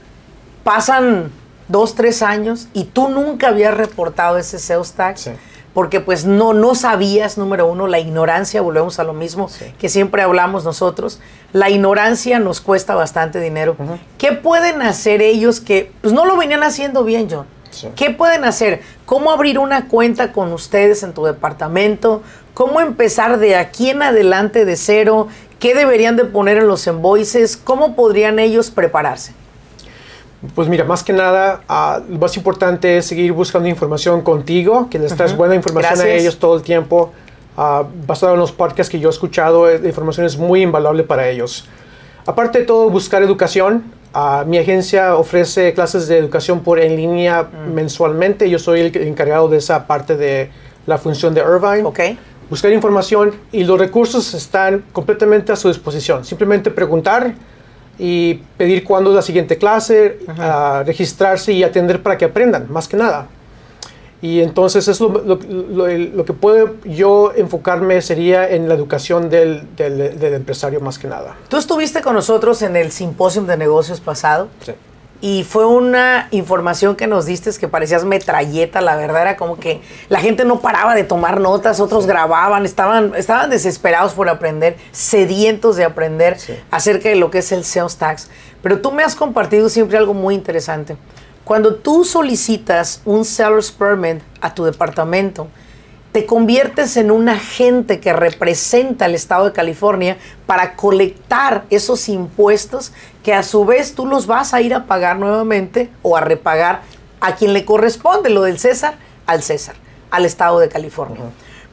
pasan 0.63 1.33
dos, 1.69 1.95
tres 1.95 2.23
años 2.23 2.69
y 2.75 2.85
tú 2.85 3.09
nunca 3.09 3.49
habías 3.49 3.75
reportado 3.77 4.39
ese 4.39 4.59
sales 4.59 4.93
tax? 4.93 5.23
Sí. 5.23 5.31
Porque 5.73 6.01
pues 6.01 6.27
no, 6.27 6.53
no 6.53 6.75
sabías, 6.75 7.39
número 7.39 7.67
uno, 7.67 7.87
la 7.87 7.99
ignorancia, 7.99 8.61
volvemos 8.61 8.99
a 8.99 9.05
lo 9.05 9.15
mismo 9.15 9.49
Sí. 9.49 9.73
que 9.79 9.89
siempre 9.89 10.21
hablamos 10.21 10.65
nosotros, 10.65 11.19
la 11.55 11.71
ignorancia 11.71 12.39
nos 12.39 12.61
cuesta 12.61 12.95
bastante 12.95 13.41
dinero. 13.41 13.75
¿Qué 14.19 14.33
pueden 14.33 14.83
hacer 14.83 15.23
ellos 15.23 15.61
que 15.61 15.91
pues 16.03 16.13
no 16.13 16.27
lo 16.27 16.37
venían 16.37 16.63
haciendo 16.63 17.05
bien, 17.05 17.27
John? 17.31 17.47
Sí. 17.73 17.89
¿Qué 17.97 18.11
pueden 18.11 18.45
hacer? 18.45 18.81
¿Cómo 19.07 19.33
abrir 19.33 19.59
una 19.59 19.89
cuenta 19.89 20.33
con 20.33 20.53
ustedes 20.53 21.03
en 21.03 21.13
tu 21.13 21.25
departamento? 21.25 22.23
¿Cómo 22.55 22.81
empezar 22.81 23.39
de 23.39 23.57
aquí 23.57 23.91
en 23.91 24.03
adelante 24.03 24.65
de 24.65 24.77
cero? 24.77 25.29
¿Qué 25.59 25.75
deberían 25.75 26.17
de 26.17 26.25
poner 26.25 26.59
en 26.59 26.69
los 26.69 26.87
invoices? 26.87 27.57
¿Cómo 27.57 27.97
podrían 27.97 28.39
ellos 28.39 28.71
prepararse? 28.71 29.33
Pues 30.55 30.69
mira, 30.69 30.85
más 30.85 31.05
que 31.05 31.13
nada, 31.13 31.63
ah, 31.69 32.01
lo 32.09 32.19
más 32.19 32.37
importante 32.37 32.99
es 32.99 33.07
seguir 33.07 33.33
buscando 33.33 33.69
información 33.69 34.23
contigo, 34.23 34.89
que 34.91 34.99
les 34.99 35.15
traes 35.17 35.33
Ujú. 35.33 35.39
buena 35.39 35.55
información 35.55 35.93
a 35.93 35.97
Gracias. 35.97 36.21
ellos 36.21 36.39
todo 36.39 36.57
el 36.57 36.63
tiempo. 36.63 37.13
Ah, 37.57 37.85
basado 38.07 38.35
en 38.35 38.41
los 38.41 38.51
podcasts 38.51 38.91
que 38.91 38.99
yo 38.99 39.09
he 39.09 39.13
escuchado, 39.13 39.69
eh, 39.71 39.79
la 39.79 39.87
información 39.89 40.27
es 40.27 40.37
muy 40.37 40.63
invaluable 40.63 41.05
para 41.05 41.29
ellos. 41.29 41.67
Aparte 42.27 42.61
de 42.61 42.65
todo, 42.65 42.91
buscar 42.91 43.23
educación. 43.23 43.92
Ah, 44.15 44.45
mi 44.47 44.59
agencia 44.59 45.17
ofrece 45.17 45.73
clases 45.73 46.07
de 46.09 46.19
educación 46.19 46.61
por 46.61 46.79
en 46.81 46.97
línea 46.97 47.45
Mm. 47.45 47.73
mensualmente. 47.75 48.49
Yo 48.51 48.59
soy 48.59 48.81
el 48.81 48.97
encargado 49.09 49.49
de 49.49 49.57
esa 49.59 49.87
parte 49.87 50.17
de 50.17 50.51
la 50.87 50.99
función 50.99 51.33
de 51.35 51.41
Irvine. 51.41 51.85
¿Ok? 51.85 52.01
Buscar 52.51 52.71
información 52.73 53.33
y 53.53 53.65
los 53.65 53.79
recursos 53.79 54.35
están 54.35 54.85
completamente 54.93 55.53
a 55.53 55.57
su 55.57 55.69
disposición. 55.69 56.25
Simplemente 56.25 56.71
preguntar 56.71 57.35
y 57.99 58.35
pedir 58.59 58.85
cuándo 58.85 59.11
es 59.11 59.17
la 59.17 59.23
siguiente 59.23 59.57
clase, 59.57 60.19
ah, 60.39 60.83
registrarse 60.85 61.53
y 61.53 61.63
atender 61.63 62.03
para 62.03 62.19
que 62.19 62.27
aprendan, 62.27 62.67
más 62.71 62.89
que 62.89 62.97
nada. 62.97 63.27
Y 64.23 64.41
entonces 64.41 64.87
eso 64.87 65.09
lo, 65.09 65.23
lo- 65.37 65.41
lo- 65.89 65.89
lo 65.89 66.25
que 66.25 66.33
puedo 66.33 66.77
yo 66.85 67.33
enfocarme 67.37 68.01
sería 68.03 68.49
en 68.49 68.69
la 68.69 68.75
educación 68.75 69.29
del, 69.29 69.67
del- 69.77 70.19
del 70.19 70.35
empresario 70.35 70.81
más 70.81 70.97
que 70.99 71.09
nada. 71.09 71.35
Tú 71.49 71.57
estuviste 71.57 72.01
con 72.03 72.15
nosotros 72.15 72.63
en 72.63 72.77
el 72.77 72.93
simposio 72.93 73.43
de 73.43 73.57
negocios 73.57 74.01
pasado 74.01 74.47
Sí. 74.65 74.73
y 75.21 75.43
fue 75.43 75.67
una 75.67 76.29
información 76.31 76.95
que 76.95 77.09
nos 77.09 77.27
diste 77.27 77.51
que 77.59 77.67
parecías 77.67 78.05
metralleta, 78.05 78.81
la 78.81 78.95
verdad 78.95 79.23
era 79.23 79.37
como 79.37 79.57
que 79.59 79.81
la 80.09 80.21
gente 80.21 80.45
no 80.45 80.61
paraba 80.61 80.95
de 80.95 81.03
tomar 81.03 81.41
notas, 81.41 81.81
otros 81.81 82.07
grababan, 82.07 82.65
estaban, 82.65 83.15
estaban 83.17 83.51
desesperados 83.51 84.13
por 84.13 84.29
aprender, 84.29 84.77
sedientos 84.93 85.75
de 85.75 85.83
aprender 85.83 86.39
Sí. 86.39 86.55
acerca 86.71 87.09
de 87.09 87.17
lo 87.17 87.29
que 87.33 87.39
es 87.39 87.51
el 87.51 87.65
sales 87.65 87.97
tax. 87.97 88.31
Pero 88.63 88.81
tú 88.81 88.93
me 88.93 89.03
has 89.03 89.17
compartido 89.17 89.69
siempre 89.69 89.99
algo 89.99 90.15
muy 90.15 90.37
interesante. 90.37 90.97
Cuando 91.45 91.75
tú 91.75 92.05
solicitas 92.05 93.03
un 93.05 93.25
seller's 93.25 93.73
permit 93.73 94.23
a 94.41 94.55
tu 94.55 94.65
departamento, 94.65 95.49
te 96.13 96.27
conviertes 96.27 96.97
en 96.97 97.11
un 97.11 97.29
agente 97.29 97.99
que 97.99 98.13
representa 98.13 99.07
al 99.07 99.15
Estado 99.15 99.47
de 99.47 99.53
California 99.53 100.19
para 100.47 100.77
colectar 100.77 101.65
esos 101.71 102.09
impuestos 102.09 102.93
que 103.25 103.33
a 103.33 103.43
su 103.43 103.65
vez 103.65 103.95
tú 103.95 104.07
los 104.07 104.27
vas 104.27 104.53
a 104.55 104.61
ir 104.61 104.75
a 104.75 104.85
pagar 104.85 105.19
nuevamente 105.19 105.91
o 106.03 106.17
a 106.17 106.21
repagar 106.21 106.83
a 107.21 107.35
quien 107.35 107.55
le 107.55 107.65
corresponde, 107.65 108.31
lo 108.31 108.43
del 108.43 108.59
César, 108.59 108.97
al 109.27 109.43
César, 109.43 109.75
al 110.11 110.27
Estado 110.27 110.59
de 110.59 110.69
California. 110.69 111.23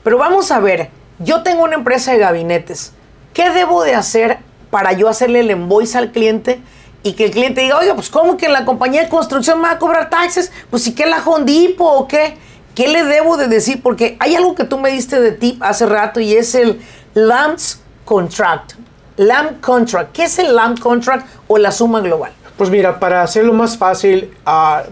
Pero 0.04 0.18
vamos 0.18 0.52
a 0.52 0.60
ver, 0.60 0.90
yo 1.20 1.44
tengo 1.44 1.64
una 1.64 1.76
empresa 1.76 2.14
de 2.14 2.20
gabinetes, 2.20 2.94
¿qué 3.34 3.50
debo 3.50 3.84
de 3.84 3.94
hacer 3.94 4.40
para 4.72 4.94
yo 4.94 5.10
hacerle 5.10 5.42
el 5.42 5.52
invoice 5.52 5.98
al 5.98 6.12
cliente? 6.12 6.62
Y 7.02 7.14
que 7.14 7.26
el 7.26 7.32
cliente 7.32 7.62
diga, 7.62 7.78
oiga, 7.78 7.96
pues 7.96 8.10
¿cómo 8.10 8.36
que 8.36 8.50
la 8.50 8.66
compañía 8.66 9.04
de 9.04 9.10
construcción 9.10 9.62
me 9.62 9.68
va 9.68 9.74
a 9.74 9.80
cobrar 9.80 10.10
taxes? 10.10 10.52
Pues 10.70 10.84
si 10.84 10.94
que 10.94 11.06
la 11.06 11.24
Hondipo 11.24 11.86
o 11.86 12.08
qué. 12.08 12.38
¿Qué 12.76 12.88
le 12.88 13.04
debo 13.04 13.36
de 13.36 13.48
decir? 13.48 13.82
Porque 13.82 14.16
hay 14.20 14.36
algo 14.36 14.56
que 14.56 14.64
tú 14.64 14.78
me 14.78 14.90
diste 14.92 15.20
de 15.20 15.32
tip 15.32 15.62
hace 15.62 15.86
rato 15.86 16.20
y 16.20 16.34
es 16.34 16.56
el 16.56 16.80
LAMPS 17.14 17.82
Contract. 18.06 18.74
LAMP 19.18 19.60
Contract. 19.60 20.12
¿Qué 20.14 20.24
es 20.24 20.40
el 20.40 20.56
LAMP 20.56 20.80
Contract 20.80 21.28
o 21.48 21.58
la 21.58 21.72
suma 21.72 22.00
global? 22.00 22.32
Pues 22.58 22.70
mira, 22.70 23.00
para 23.00 23.22
hacerlo 23.22 23.54
más 23.54 23.78
fácil, 23.78 24.34
ah, 24.46 24.84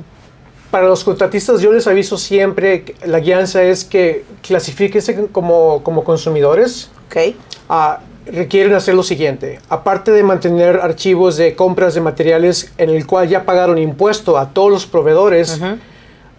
para 0.71 0.87
los 0.87 1.03
contratistas 1.03 1.61
yo 1.61 1.71
les 1.71 1.87
aviso 1.87 2.17
siempre, 2.17 2.83
que 2.83 2.95
la 3.05 3.19
guianza 3.19 3.63
es 3.63 3.85
que 3.85 4.25
clasifíquense 4.41 5.27
como, 5.31 5.81
como 5.83 6.03
consumidores. 6.03 6.89
¿Ok? 7.07 7.35
Ah, 7.69 7.99
requieren 8.31 8.73
hacer 8.73 8.95
lo 8.95 9.03
siguiente. 9.03 9.59
Aparte 9.69 10.11
de 10.11 10.23
mantener 10.23 10.77
archivos 10.77 11.37
de 11.37 11.55
compras 11.55 11.93
de 11.93 12.01
materiales 12.01 12.71
en 12.77 12.89
el 12.89 13.05
cual 13.05 13.27
ya 13.27 13.45
pagaron 13.45 13.77
impuesto 13.77 14.37
a 14.37 14.49
todos 14.49 14.71
los 14.71 14.85
proveedores, 14.85 15.59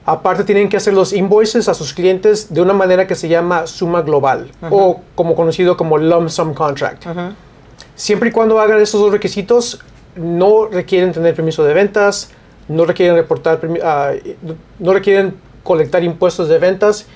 aparte 0.04 0.44
tienen 0.44 0.68
que 0.68 0.76
hacer 0.76 0.94
los 0.94 1.12
invoices 1.12 1.68
a 1.68 1.74
sus 1.74 1.92
clientes 1.92 2.52
de 2.52 2.60
una 2.60 2.72
manera 2.72 3.06
que 3.06 3.14
se 3.14 3.28
llama 3.28 3.66
suma 3.66 4.02
global 4.02 4.50
o 4.70 5.00
como 5.14 5.34
conocido 5.34 5.76
como 5.76 5.98
lump 5.98 6.28
sum 6.28 6.54
contract. 6.54 7.06
Siempre 7.94 8.28
y 8.28 8.32
cuando 8.32 8.60
hagan 8.60 8.80
esos 8.80 9.00
dos 9.00 9.12
requisitos, 9.12 9.80
no 10.16 10.66
requieren 10.66 11.12
tener 11.12 11.34
permiso 11.34 11.64
de 11.64 11.74
ventas, 11.74 12.30
no 12.68 12.84
requieren 12.84 13.16
reportar, 13.16 13.60
ah, 13.82 14.12
no 14.78 14.92
requieren 14.92 15.34
colectar 15.62 16.02
impuestos 16.04 16.48
de 16.48 16.58
ventas 16.58 17.06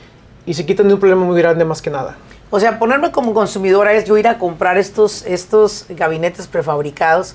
y 0.46 0.54
se 0.54 0.66
quitan 0.66 0.88
de 0.88 0.94
un 0.94 1.00
problema 1.00 1.24
muy 1.24 1.40
grande 1.40 1.64
más 1.64 1.80
que 1.80 1.90
nada. 1.90 2.16
O 2.54 2.60
sea, 2.60 2.78
ponerme 2.78 3.10
como 3.12 3.32
consumidora 3.32 3.94
es 3.94 4.04
yo 4.04 4.18
ir 4.18 4.28
a 4.28 4.36
comprar 4.36 4.76
estos, 4.76 5.24
estos 5.24 5.86
gabinetes 5.88 6.46
prefabricados 6.46 7.34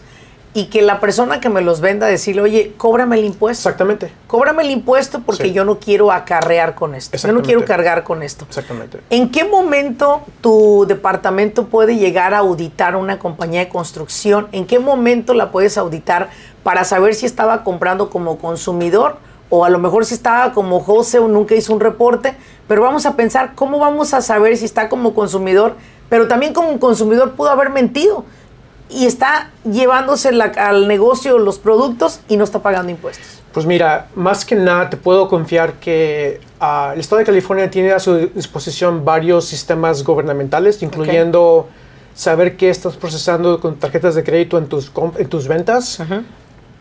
y 0.54 0.66
que 0.66 0.84
la 0.84 1.00
persona 1.00 1.40
que 1.40 1.50
me 1.50 1.62
los 1.62 1.82
venda 1.82 2.06
decirle, 2.06 2.44
oye, 2.44 2.74
cóbrame 2.78 3.18
el 3.18 3.26
impuesto. 3.26 3.68
Exactamente. 3.68 4.12
Cóbrame 4.28 4.62
el 4.62 4.70
impuesto 4.70 5.22
porque 5.26 5.52
yo 5.52 5.66
no 5.66 5.80
quiero 5.80 6.12
acarrear 6.12 6.76
con 6.76 6.94
esto. 6.94 7.18
Yo 7.18 7.32
no 7.32 7.42
quiero 7.42 7.66
cargar 7.66 8.04
con 8.04 8.22
esto. 8.22 8.46
Exactamente. 8.48 9.00
¿En 9.10 9.32
qué 9.32 9.44
momento 9.44 10.22
tu 10.40 10.86
departamento 10.88 11.66
puede 11.66 11.96
llegar 11.96 12.36
a 12.36 12.40
auditar 12.40 12.96
una 12.96 13.18
compañía 13.18 13.62
de 13.62 13.70
construcción? 13.70 14.48
¿En 14.52 14.68
qué 14.68 14.78
momento 14.78 15.34
la 15.34 15.50
puedes 15.50 15.80
auditar 15.80 16.30
para 16.62 16.84
saber 16.84 17.16
si 17.16 17.26
estaba 17.26 17.64
comprando 17.64 18.12
como 18.12 18.38
consumidor 18.38 19.18
o 19.50 19.66
a 19.66 19.70
lo 19.70 19.80
mejor 19.80 20.06
si 20.06 20.14
estaba 20.14 20.54
como 20.54 20.80
José 20.80 21.20
o 21.20 21.28
nunca 21.28 21.56
hizo 21.56 21.74
un 21.74 21.80
reporte, 21.80 22.36
pero 22.68 22.82
vamos 22.82 23.06
a 23.06 23.16
pensar 23.16 23.54
cómo 23.56 23.80
vamos 23.80 24.14
a 24.14 24.22
saber 24.22 24.58
si 24.58 24.66
está 24.66 24.90
como 24.90 25.14
consumidor, 25.14 25.76
pero 26.10 26.28
también 26.28 26.54
como 26.54 26.80
consumidor 26.80 27.34
pudo 27.34 27.50
haber 27.50 27.70
mentido 27.70 28.26
y 28.90 29.06
está 29.06 29.52
llevándose 29.70 30.30
al 30.30 30.88
negocio 30.88 31.38
los 31.38 31.60
productos 31.60 32.22
y 32.30 32.38
no 32.38 32.44
está 32.44 32.60
pagando 32.62 32.92
impuestos. 32.92 33.42
Pues 33.54 33.66
mira, 33.66 34.08
más 34.16 34.46
que 34.46 34.56
nada 34.56 34.90
te 34.90 34.98
puedo 34.98 35.28
confiar 35.28 35.74
que 35.74 36.40
ah, 36.60 36.92
el 36.94 37.00
Estado 37.00 37.20
de 37.20 37.26
California 37.26 37.70
tiene 37.72 37.92
a 37.92 38.00
su 38.00 38.16
disposición 38.16 39.04
varios 39.04 39.46
sistemas 39.46 40.04
gubernamentales, 40.04 40.82
incluyendo 40.84 41.68
saber 42.14 42.56
qué 42.56 42.70
estás 42.70 42.96
procesando 42.98 43.60
con 43.60 43.78
tarjetas 43.78 44.16
de 44.16 44.24
crédito 44.24 44.58
en 44.58 44.68
tus, 44.68 44.92
en 45.18 45.28
tus 45.28 45.48
ventas. 45.48 46.00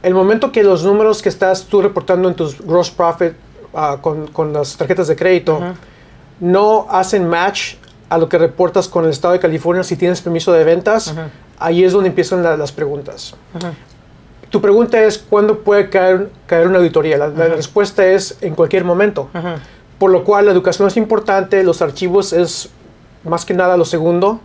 El 0.02 0.14
momento 0.14 0.52
que 0.52 0.62
los 0.62 0.84
números 0.84 1.22
que 1.22 1.28
estás 1.28 1.64
tú 1.64 1.82
reportando 1.82 2.28
en 2.28 2.34
tus 2.34 2.60
gross 2.60 2.90
profit 2.90 3.32
ah, 3.74 3.98
con, 4.00 4.28
con, 4.28 4.52
las 4.52 4.76
tarjetas 4.76 5.08
de 5.08 5.16
crédito 5.16 5.60
no 6.40 6.86
hacen 6.90 7.28
match 7.28 7.76
a 8.08 8.18
lo 8.18 8.28
que 8.28 8.38
reportas 8.38 8.88
con 8.88 9.04
el 9.04 9.10
Estado 9.10 9.34
de 9.34 9.40
California 9.40 9.82
si 9.82 9.96
tienes 9.96 10.20
permiso 10.20 10.52
de 10.52 10.64
ventas, 10.64 11.14
ahí 11.58 11.84
es 11.84 11.92
donde 11.92 12.08
empiezan 12.08 12.42
las 12.42 12.72
preguntas. 12.72 13.34
Tu 14.50 14.60
pregunta 14.60 15.02
es, 15.02 15.18
¿cuándo 15.18 15.60
puede 15.60 15.90
caer, 15.90 16.30
caer 16.46 16.68
una 16.68 16.78
auditoría? 16.78 17.18
La, 17.18 17.28
respuesta 17.28 18.06
es 18.06 18.38
en 18.40 18.54
cualquier 18.54 18.84
momento. 18.84 19.28
Por 19.98 20.10
lo 20.10 20.24
cual 20.24 20.46
la 20.46 20.52
educación 20.52 20.88
es 20.88 20.96
importante, 20.96 21.62
los 21.64 21.82
archivos 21.82 22.32
es 22.32 22.68
más 23.24 23.44
que 23.44 23.54
nada 23.54 23.76
lo 23.76 23.84
segundo. 23.84 24.40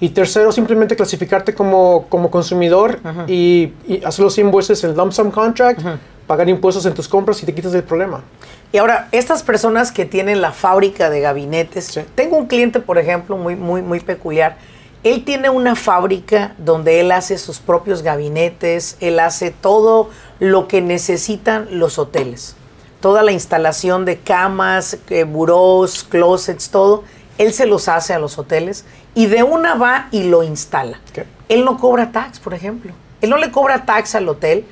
Y 0.00 0.10
tercero, 0.10 0.52
simplemente 0.52 0.94
clasificarte 0.94 1.54
como, 1.54 2.06
como 2.08 2.30
consumidor 2.30 3.00
y, 3.26 3.72
hacer 4.04 4.24
los 4.24 4.38
invoices 4.38 4.84
en 4.84 4.96
lump 4.96 5.12
sum 5.12 5.30
contract, 5.30 5.80
pagar 6.26 6.48
impuestos 6.48 6.86
en 6.86 6.94
tus 6.94 7.08
compras 7.08 7.42
y 7.42 7.46
te 7.46 7.54
quitas 7.54 7.74
el 7.74 7.82
problema. 7.82 8.22
Y 8.70 8.76
ahora, 8.76 9.08
estas 9.12 9.42
personas 9.42 9.90
que 9.90 10.04
tienen 10.04 10.40
la 10.40 10.52
fábrica 10.52 11.10
de 11.10 11.20
gabinetes, 11.20 12.00
tengo 12.14 12.36
un 12.36 12.46
cliente, 12.46 12.80
por 12.80 12.98
ejemplo, 12.98 13.36
muy, 13.36 13.56
muy, 13.56 13.82
muy 13.82 14.00
peculiar. 14.00 14.56
Él 15.04 15.24
tiene 15.24 15.48
una 15.48 15.74
fábrica 15.74 16.54
donde 16.58 17.00
él 17.00 17.12
hace 17.12 17.38
sus 17.38 17.60
propios 17.60 18.02
gabinetes, 18.02 18.96
él 19.00 19.20
hace 19.20 19.50
todo 19.50 20.10
lo 20.38 20.68
que 20.68 20.82
necesitan 20.82 21.66
los 21.70 21.98
hoteles. 21.98 22.56
Toda 23.00 23.22
la 23.22 23.32
instalación 23.32 24.04
de 24.04 24.18
camas, 24.18 24.98
eh, 25.08 25.24
burós, 25.24 26.04
closets, 26.04 26.68
todo, 26.68 27.04
él 27.38 27.52
se 27.52 27.66
los 27.66 27.88
hace 27.88 28.12
a 28.12 28.18
los 28.18 28.38
hoteles 28.38 28.84
y 29.14 29.26
de 29.26 29.42
una 29.42 29.74
va 29.74 30.08
y 30.10 30.24
lo 30.24 30.42
instala. 30.42 31.00
Él 31.48 31.64
no 31.64 31.78
cobra 31.78 32.12
tax, 32.12 32.40
por 32.40 32.52
ejemplo. 32.52 32.92
Él 33.20 33.30
no 33.30 33.38
le 33.38 33.50
cobra 33.50 33.84
tax 33.84 34.14
al 34.14 34.28
hotel. 34.28 34.64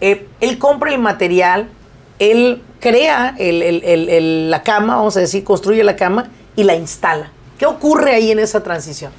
Eh, 0.00 0.26
él 0.40 0.58
compra 0.58 0.90
el 0.90 0.98
material, 0.98 1.68
él 2.18 2.62
crea 2.80 3.34
la 3.38 4.62
cama, 4.62 4.96
vamos 4.96 5.16
a 5.16 5.20
decir, 5.20 5.44
construye 5.44 5.84
la 5.84 5.96
cama 5.96 6.30
y 6.56 6.64
la 6.64 6.74
instala. 6.74 7.30
¿Qué 7.58 7.66
ocurre 7.66 8.12
ahí 8.12 8.30
en 8.30 8.38
esa 8.38 8.62
transición? 8.62 9.12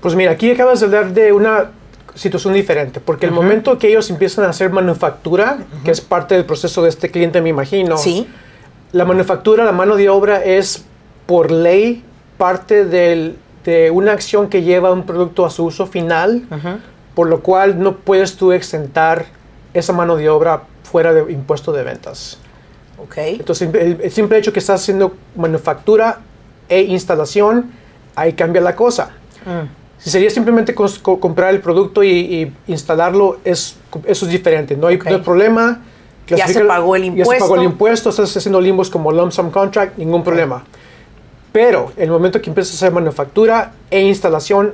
Pues 0.00 0.14
mira, 0.14 0.32
aquí 0.32 0.50
acabas 0.50 0.80
de 0.80 0.86
hablar 0.86 1.12
de 1.12 1.32
una 1.32 1.70
situación 2.14 2.52
diferente, 2.52 3.00
porque 3.00 3.24
el 3.24 3.32
momento 3.32 3.78
que 3.78 3.88
ellos 3.88 4.10
empiezan 4.10 4.44
a 4.44 4.50
hacer 4.50 4.70
manufactura, 4.70 5.58
que 5.84 5.90
es 5.90 6.00
parte 6.00 6.34
del 6.34 6.44
proceso 6.44 6.82
de 6.82 6.90
este 6.90 7.10
cliente, 7.10 7.40
me 7.40 7.48
imagino, 7.48 7.96
¿Sí? 7.96 8.26
la 8.92 9.04
manufactura, 9.06 9.64
la 9.64 9.72
mano 9.72 9.96
de 9.96 10.10
obra 10.10 10.44
es 10.44 10.84
por 11.26 11.50
ley 11.50 12.04
parte 12.42 12.84
de 12.84 13.90
una 13.92 14.10
acción 14.10 14.48
que 14.48 14.64
lleva 14.64 14.90
un 14.90 15.06
producto 15.06 15.46
a 15.46 15.50
su 15.50 15.64
uso 15.64 15.86
final, 15.86 16.42
por 17.14 17.28
lo 17.28 17.40
cual 17.40 17.80
no 17.80 17.98
puedes 17.98 18.36
tú 18.36 18.50
exentar 18.50 19.26
esa 19.72 19.92
mano 19.92 20.16
de 20.16 20.28
obra 20.28 20.64
fuera 20.82 21.14
de 21.14 21.32
impuesto 21.32 21.70
de 21.72 21.84
ventas. 21.84 22.38
Okay. 22.98 23.36
Entonces, 23.36 23.72
el, 23.72 24.10
simple 24.10 24.38
hecho 24.38 24.52
que 24.52 24.58
estás 24.58 24.80
haciendo 24.80 25.14
manufactura 25.36 26.18
e 26.68 26.82
instalación, 26.82 27.70
ahí 28.16 28.32
cambia 28.32 28.60
la 28.60 28.74
cosa. 28.74 29.12
Mm. 29.46 29.68
Si 29.98 30.10
sería 30.10 30.28
simplemente 30.28 30.74
comprar 30.74 31.54
el 31.54 31.60
producto 31.60 32.02
y, 32.02 32.52
instalarlo, 32.66 33.38
es, 33.44 33.76
eso 34.04 34.26
es 34.26 34.32
diferente. 34.32 34.76
No 34.76 34.88
hay, 34.88 34.96
problema. 34.96 35.80
Ya 36.26 36.48
se 36.48 36.64
pagó 36.64 36.96
el 36.96 37.04
impuesto. 37.04 37.32
Ya 37.32 37.38
se 37.38 37.40
pagó 37.44 37.54
el 37.54 37.62
impuesto, 37.62 38.10
estás 38.10 38.36
haciendo 38.36 38.60
limbos 38.60 38.90
como 38.90 39.12
lump 39.12 39.30
sum 39.30 39.52
contract, 39.52 39.96
ningún 39.96 40.24
problema. 40.24 40.64
Pero 41.52 41.92
el 41.96 42.10
momento 42.10 42.40
que 42.40 42.50
empiezas 42.50 42.74
a 42.74 42.76
hacer 42.76 42.92
manufactura 42.92 43.72
e 43.90 44.00
instalación, 44.00 44.72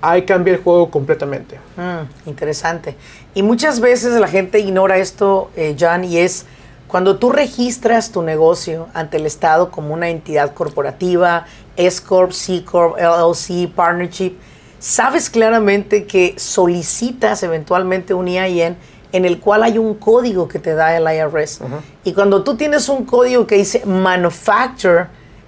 ahí 0.00 0.22
cambia 0.22 0.54
el 0.54 0.62
juego 0.62 0.90
completamente. 0.90 1.58
Mm, 1.76 2.28
interesante. 2.28 2.96
Y 3.34 3.42
muchas 3.42 3.80
veces 3.80 4.18
la 4.20 4.28
gente 4.28 4.60
ignora 4.60 4.98
esto, 4.98 5.50
eh, 5.56 5.76
John, 5.78 6.04
y 6.04 6.18
es 6.18 6.46
cuando 6.86 7.16
tú 7.16 7.32
registras 7.32 8.12
tu 8.12 8.22
negocio 8.22 8.86
ante 8.94 9.16
el 9.16 9.26
Estado 9.26 9.70
como 9.72 9.92
una 9.92 10.10
entidad 10.10 10.54
corporativa, 10.54 11.46
S 11.76 12.00
Corp, 12.00 12.30
C 12.30 12.64
Corp, 12.64 12.96
LLC, 12.96 13.68
Partnership, 13.74 14.36
sabes 14.78 15.30
claramente 15.30 16.04
que 16.04 16.34
solicitas 16.36 17.42
eventualmente 17.42 18.14
un 18.14 18.28
EIN 18.28 18.76
en 19.10 19.24
el 19.24 19.40
cual 19.40 19.62
hay 19.62 19.78
un 19.78 19.94
código 19.94 20.46
que 20.46 20.58
te 20.58 20.74
da 20.74 20.96
el 20.96 21.04
IRS. 21.04 21.60
Y 22.04 22.12
cuando 22.12 22.44
tú 22.44 22.56
tienes 22.56 22.88
un 22.88 23.04
código 23.04 23.46
que 23.46 23.56
dice 23.56 23.84
manufacturer, 23.86 25.06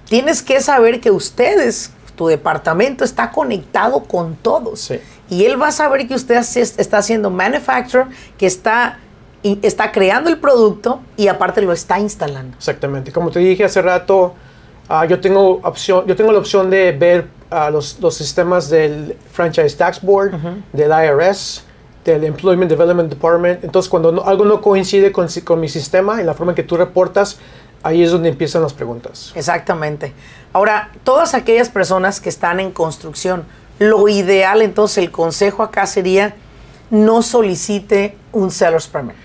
tienes 0.08 0.42
que 0.42 0.60
saber 0.60 1.00
que 1.00 1.10
ustedes, 1.10 1.92
tu 2.14 2.26
departamento 2.28 3.04
está 3.04 3.30
conectado 3.30 4.04
con 4.04 4.36
todos. 4.36 4.92
Y 5.28 5.44
él 5.44 5.60
va 5.60 5.68
a 5.68 5.72
saber 5.72 6.06
que 6.08 6.14
usted 6.14 6.36
está 6.36 6.98
haciendo 6.98 7.30
manufacture, 7.30 8.06
que 8.38 8.46
está, 8.46 8.98
está 9.42 9.92
creando 9.92 10.30
el 10.30 10.38
producto 10.38 11.00
y 11.16 11.28
aparte 11.28 11.60
lo 11.62 11.72
está 11.72 11.98
instalando. 11.98 12.56
Exactamente. 12.56 13.12
Como 13.12 13.30
te 13.30 13.40
dije 13.40 13.64
hace 13.64 13.82
rato, 13.82 14.34
ah, 14.88 15.04
yo, 15.04 15.20
tengo 15.20 15.60
opción, 15.62 16.06
yo 16.06 16.16
tengo 16.16 16.32
la 16.32 16.38
opción 16.38 16.70
de 16.70 16.92
ver 16.92 17.26
ah, 17.50 17.70
los, 17.70 18.00
los, 18.00 18.14
sistemas 18.14 18.70
del 18.70 19.16
Franchise 19.32 19.76
Tax 19.76 20.00
Board, 20.00 20.32
del 20.72 20.90
IRS, 20.90 21.64
del 22.04 22.24
Employment 22.24 22.70
Development 22.70 23.10
Department. 23.10 23.64
Entonces, 23.64 23.90
cuando 23.90 24.24
algo 24.24 24.44
no 24.44 24.60
coincide 24.60 25.10
con, 25.10 25.26
con 25.44 25.60
mi 25.60 25.68
sistema, 25.68 26.20
en 26.20 26.26
la 26.26 26.34
forma 26.34 26.52
en 26.52 26.56
que 26.56 26.62
tú 26.62 26.76
reportas, 26.76 27.38
ahí 27.82 28.02
es 28.02 28.10
donde 28.10 28.28
empiezan 28.28 28.62
las 28.62 28.72
preguntas. 28.72 29.32
Exactamente. 29.34 30.12
Ahora, 30.52 30.90
todas 31.04 31.34
aquellas 31.34 31.68
personas 31.68 32.20
que 32.20 32.28
están 32.28 32.60
en 32.60 32.70
construcción, 32.70 33.44
lo 33.78 34.08
ideal, 34.08 34.62
entonces 34.62 34.98
el 34.98 35.10
consejo 35.10 35.62
acá 35.62 35.86
sería 35.86 36.34
no 36.90 37.22
solicite 37.22 38.16
un 38.32 38.50
seller's 38.50 38.86
permit. 38.86 39.16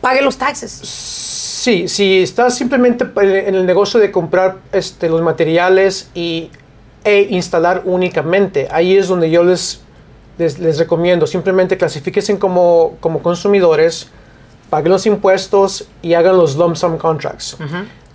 Pague 0.00 0.22
los 0.22 0.36
taxes. 0.36 0.70
Sí, 0.70 1.88
si 1.88 2.22
estás 2.22 2.56
simplemente 2.56 3.04
en 3.16 3.54
el 3.54 3.66
negocio 3.66 3.98
de 3.98 4.12
comprar 4.12 4.58
este, 4.72 5.08
los 5.08 5.20
materiales 5.22 6.10
y, 6.14 6.50
e 7.04 7.26
instalar 7.30 7.82
únicamente, 7.84 8.68
ahí 8.70 8.96
es 8.96 9.08
donde 9.08 9.30
yo 9.30 9.42
les, 9.42 9.80
les, 10.38 10.78
recomiendo, 10.78 11.26
simplemente 11.26 11.76
clasifiquen 11.76 12.36
como, 12.36 12.96
como 13.00 13.22
consumidores, 13.22 14.08
paguen 14.70 14.92
los 14.92 15.06
impuestos 15.06 15.88
y 16.02 16.14
hagan 16.14 16.36
los 16.36 16.56
lump 16.56 16.76
sum 16.76 16.98
contracts. 16.98 17.56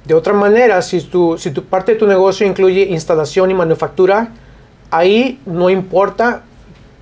De 0.05 0.13
otra 0.13 0.33
manera, 0.33 0.81
si 0.81 1.01
tu, 1.01 1.37
si 1.37 1.51
tu 1.51 1.63
parte 1.63 1.93
de 1.93 1.99
tu 1.99 2.07
negocio 2.07 2.45
incluye 2.45 2.83
instalación 2.83 3.51
y 3.51 3.53
manufactura, 3.53 4.29
ahí 4.91 5.39
no 5.45 5.69
importa, 5.69 6.43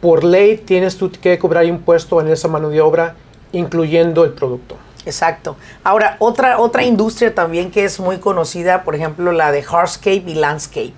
por 0.01 0.23
ley 0.23 0.57
tienes 0.57 0.97
tú 0.97 1.11
que 1.11 1.37
cobrar 1.39 1.65
impuesto 1.65 2.21
en 2.21 2.27
esa 2.27 2.47
mano 2.47 2.69
de 2.69 2.81
obra, 2.81 3.15
incluyendo 3.51 4.23
el 4.23 4.33
producto. 4.33 4.75
Exacto. 5.05 5.57
Ahora, 5.83 6.15
otra, 6.19 6.59
otra 6.59 6.83
industria 6.83 7.33
también 7.33 7.71
que 7.71 7.85
es 7.85 7.99
muy 7.99 8.17
conocida, 8.17 8.83
por 8.83 8.95
ejemplo, 8.95 9.31
la 9.31 9.51
de 9.51 9.63
hardscape 9.63 10.23
y 10.27 10.35
landscape. 10.35 10.93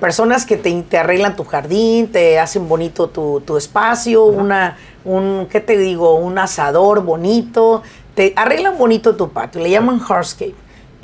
Personas 0.00 0.46
que 0.46 0.56
te, 0.56 0.82
te 0.82 0.98
arreglan 0.98 1.34
tu 1.34 1.44
jardín, 1.44 2.10
te 2.12 2.38
hacen 2.38 2.68
bonito 2.68 3.08
tu, 3.08 3.40
tu 3.40 3.56
espacio, 3.56 4.24
una, 4.24 4.76
un, 5.04 5.48
¿qué 5.50 5.60
te 5.60 5.76
digo? 5.76 6.14
Un 6.14 6.38
asador 6.38 7.02
bonito, 7.02 7.82
te 8.14 8.32
arreglan 8.36 8.78
bonito 8.78 9.16
tu 9.16 9.30
patio, 9.30 9.60
le 9.60 9.70
llaman 9.70 10.00
hardscape. 10.00 10.54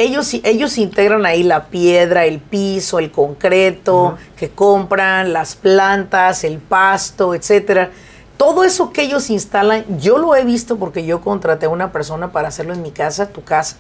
Ellos, 0.01 0.33
ellos 0.45 0.79
integran 0.79 1.27
ahí 1.27 1.43
la 1.43 1.67
piedra, 1.67 2.25
el 2.25 2.39
piso, 2.39 3.01
el 3.01 3.11
concreto 3.11 4.17
que 4.37 4.49
compran, 4.49 5.33
las 5.33 5.57
plantas, 5.57 6.45
el 6.45 6.59
pasto, 6.59 7.35
etcétera. 7.35 7.91
Todo 8.37 8.63
eso 8.63 8.93
que 8.93 9.03
ellos 9.03 9.29
instalan, 9.31 9.85
yo 9.99 10.17
lo 10.19 10.37
he 10.37 10.45
visto 10.45 10.77
porque 10.77 11.05
yo 11.05 11.21
contraté 11.21 11.67
a 11.67 11.71
una 11.71 11.91
persona 11.91 12.31
para 12.31 12.47
hacerlo 12.47 12.75
en 12.75 12.83
mi 12.83 12.93
casa, 12.93 13.31
tu 13.31 13.43
casa, 13.43 13.79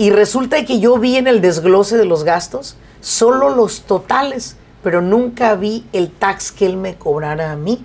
y 0.00 0.08
resulta 0.08 0.64
que 0.64 0.80
yo 0.80 0.96
vi 0.96 1.16
en 1.18 1.26
el 1.26 1.42
desglose 1.42 1.98
de 1.98 2.06
los 2.06 2.24
gastos 2.24 2.74
solo 3.02 3.50
los 3.50 3.82
totales, 3.82 4.56
pero 4.82 5.02
nunca 5.02 5.54
vi 5.56 5.84
el 5.92 6.10
tax 6.10 6.50
que 6.52 6.64
él 6.64 6.78
me 6.78 6.94
cobrara 6.94 7.52
a 7.52 7.56
mí. 7.56 7.84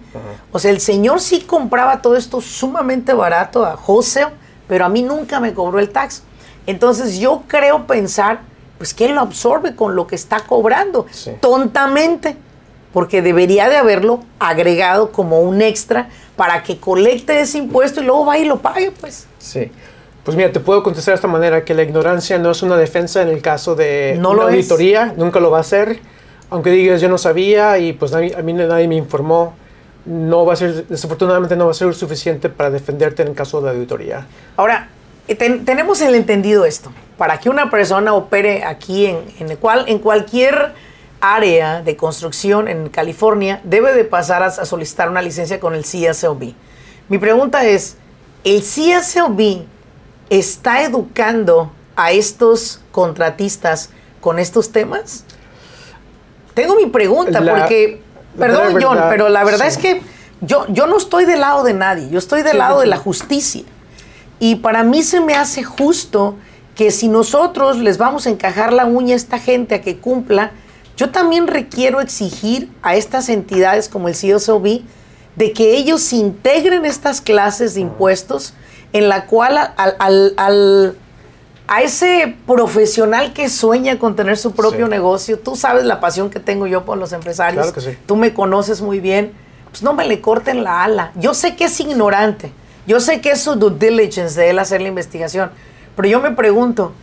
O 0.53 0.59
sea, 0.59 0.71
el 0.71 0.79
señor 0.79 1.19
sí 1.19 1.41
compraba 1.41 2.01
todo 2.01 2.15
esto 2.15 2.39
sumamente 2.39 3.13
barato 3.13 3.65
a 3.65 3.75
wholesale, 3.85 4.31
pero 4.65 4.85
a 4.85 4.89
mí 4.89 5.03
nunca 5.03 5.41
me 5.41 5.53
cobró 5.53 5.77
el 5.79 5.89
tax. 5.89 6.23
Entonces 6.67 7.17
yo 7.19 7.43
creo 7.49 7.85
pensar, 7.85 8.39
pues 8.77 8.93
que 8.93 9.07
él 9.07 9.15
lo 9.15 9.19
absorbe 9.19 9.75
con 9.75 9.97
lo 9.97 10.07
que 10.07 10.15
está 10.15 10.39
cobrando, 10.45 11.07
Sí. 11.11 11.31
tontamente, 11.41 12.37
porque 12.93 13.21
debería 13.21 13.67
de 13.67 13.75
haberlo 13.75 14.23
agregado 14.39 15.11
como 15.11 15.41
un 15.41 15.61
extra 15.61 16.07
para 16.37 16.63
que 16.63 16.79
colecte 16.79 17.41
ese 17.41 17.57
impuesto 17.57 17.99
y 17.99 18.05
luego 18.05 18.25
va 18.25 18.37
y 18.37 18.45
lo 18.45 18.61
pague, 18.61 18.91
pues. 18.91 19.27
Sí. 19.37 19.69
Pues 20.25 20.35
mira, 20.35 20.51
te 20.51 20.59
puedo 20.59 20.81
contestar 20.83 21.13
de 21.13 21.15
esta 21.17 21.27
manera, 21.27 21.63
que 21.63 21.73
la 21.75 21.83
ignorancia 21.83 22.37
no 22.39 22.51
es 22.51 22.63
una 22.63 22.75
defensa 22.77 23.21
en 23.21 23.29
el 23.29 23.41
caso 23.41 23.75
de 23.75 24.17
No 24.19 24.31
una 24.31 24.43
lo 24.43 24.49
es. 24.49 24.55
auditoría, 24.55 25.13
nunca 25.15 25.39
lo 25.39 25.51
va 25.51 25.59
a 25.59 25.63
ser. 25.63 25.99
Aunque 26.49 26.71
digas 26.71 26.99
yo 26.99 27.09
no 27.09 27.17
sabía 27.19 27.77
y 27.77 27.93
pues 27.93 28.11
nadie- 28.11 28.35
a 28.35 28.41
mí 28.41 28.51
nadie 28.53 28.87
me 28.87 28.95
informó, 28.95 29.53
no 30.05 30.45
va 30.45 30.53
a 30.53 30.55
ser, 30.55 30.87
desafortunadamente 30.87 31.55
no 31.55 31.65
va 31.65 31.71
a 31.71 31.73
ser 31.75 31.93
suficiente 31.93 32.49
para 32.49 32.69
defenderte 32.71 33.21
en 33.21 33.29
el 33.29 33.33
caso 33.35 33.59
de 33.61 33.67
la 33.67 33.71
auditoría. 33.73 34.25
Ahora, 34.57 34.89
ten- 35.37 35.63
tenemos 35.63 36.01
el 36.01 36.15
entendido 36.15 36.65
esto. 36.65 36.91
Para 37.17 37.39
que 37.39 37.49
una 37.49 37.69
persona 37.69 38.13
opere 38.13 38.63
aquí 38.63 39.05
en, 39.05 39.19
en, 39.39 39.49
el 39.51 39.57
cual, 39.57 39.85
en 39.87 39.99
cualquier 39.99 40.73
área 41.21 41.81
de 41.81 41.95
construcción 41.95 42.67
en 42.67 42.89
California, 42.89 43.61
debe 43.63 43.93
de 43.93 44.03
pasar 44.05 44.41
a, 44.43 44.47
a 44.47 44.65
solicitar 44.65 45.09
una 45.09 45.21
licencia 45.21 45.59
con 45.59 45.75
el 45.75 45.83
CSLB. 45.83 46.53
Mi 47.09 47.17
pregunta 47.19 47.65
es, 47.65 47.97
¿el 48.43 48.61
CSLB 48.61 49.63
está 50.29 50.83
educando 50.83 51.71
a 51.95 52.11
estos 52.11 52.81
contratistas 52.91 53.89
con 54.21 54.39
estos 54.39 54.71
temas? 54.71 55.23
Tengo 56.53 56.75
mi 56.75 56.85
pregunta 56.87 57.39
La- 57.41 57.55
porque, 57.55 58.01
la 58.35 58.39
perdón 58.47 58.73
verdad- 58.73 58.87
John, 58.89 58.99
pero 59.09 59.29
la 59.29 59.43
verdad 59.43 59.65
sí. 59.65 59.71
es 59.71 59.77
que 59.77 60.01
yo, 60.41 60.65
yo 60.69 60.87
no 60.87 60.97
estoy 60.97 61.25
del 61.25 61.41
lado 61.41 61.63
de 61.63 61.73
nadie, 61.73 62.09
yo 62.09 62.19
estoy 62.19 62.41
del 62.43 62.53
Sí, 62.53 62.57
lado 62.57 62.77
sí, 62.79 62.81
de 62.81 62.87
la 62.87 62.97
justicia. 62.97 63.63
Y 64.39 64.55
para 64.55 64.83
mí 64.83 65.01
se 65.03 65.21
me 65.21 65.35
hace 65.35 65.63
justo 65.63 66.35
que 66.75 66.91
si 66.91 67.07
nosotros 67.07 67.77
les 67.77 67.97
vamos 67.97 68.27
a 68.27 68.29
encajar 68.29 68.73
la 68.73 68.85
uña 68.85 69.13
a 69.13 69.15
esta 69.15 69.39
gente 69.39 69.75
a 69.75 69.81
que 69.81 69.97
cumpla, 69.97 70.51
yo 70.97 71.09
también 71.09 71.47
requiero 71.47 72.01
exigir 72.01 72.69
a 72.81 72.95
estas 72.95 73.29
entidades 73.29 73.87
como 73.89 74.07
el 74.09 74.13
CSOB 74.15 74.81
de 75.35 75.51
que 75.53 75.75
ellos 75.77 76.11
integren 76.13 76.85
estas 76.85 77.21
clases 77.21 77.73
de 77.75 77.81
impuestos 77.81 78.53
en 78.95 79.09
la 79.09 79.25
cual 79.25 79.57
al, 79.57 79.95
al- 79.99 80.33
al- 80.37 80.95
a 81.67 81.81
ese 81.81 82.35
profesional 82.47 83.33
que 83.33 83.49
sueña 83.49 83.99
con 83.99 84.15
tener 84.15 84.37
su 84.37 84.53
propio 84.53 84.85
Sí. 84.85 84.89
negocio, 84.91 85.37
tú 85.39 85.55
sabes 85.55 85.83
la 85.83 85.99
pasión 85.99 86.29
que 86.29 86.39
tengo 86.39 86.65
yo 86.67 86.85
por 86.85 86.97
los 86.97 87.11
empresarios, 87.11 87.63
Claro 87.71 87.73
que 87.73 87.81
sí. 87.81 87.97
tú 88.05 88.15
me 88.15 88.33
conoces 88.33 88.81
muy 88.81 88.99
bien, 88.99 89.33
pues 89.71 89.83
no 89.83 89.93
me 89.93 90.05
le 90.05 90.21
corten 90.21 90.63
la 90.63 90.83
ala. 90.85 91.11
Yo 91.15 91.33
sé 91.33 91.55
que 91.57 91.65
es 91.65 91.79
ignorante, 91.79 92.51
yo 92.87 92.99
sé 93.01 93.19
que 93.19 93.31
es 93.31 93.41
su 93.41 93.55
due 93.55 93.71
diligence 93.77 94.39
de 94.39 94.51
él 94.51 94.59
hacer 94.59 94.79
la 94.81 94.87
investigación, 94.87 95.51
pero 95.95 96.07
yo 96.07 96.21
me 96.21 96.31
pregunto, 96.31 96.93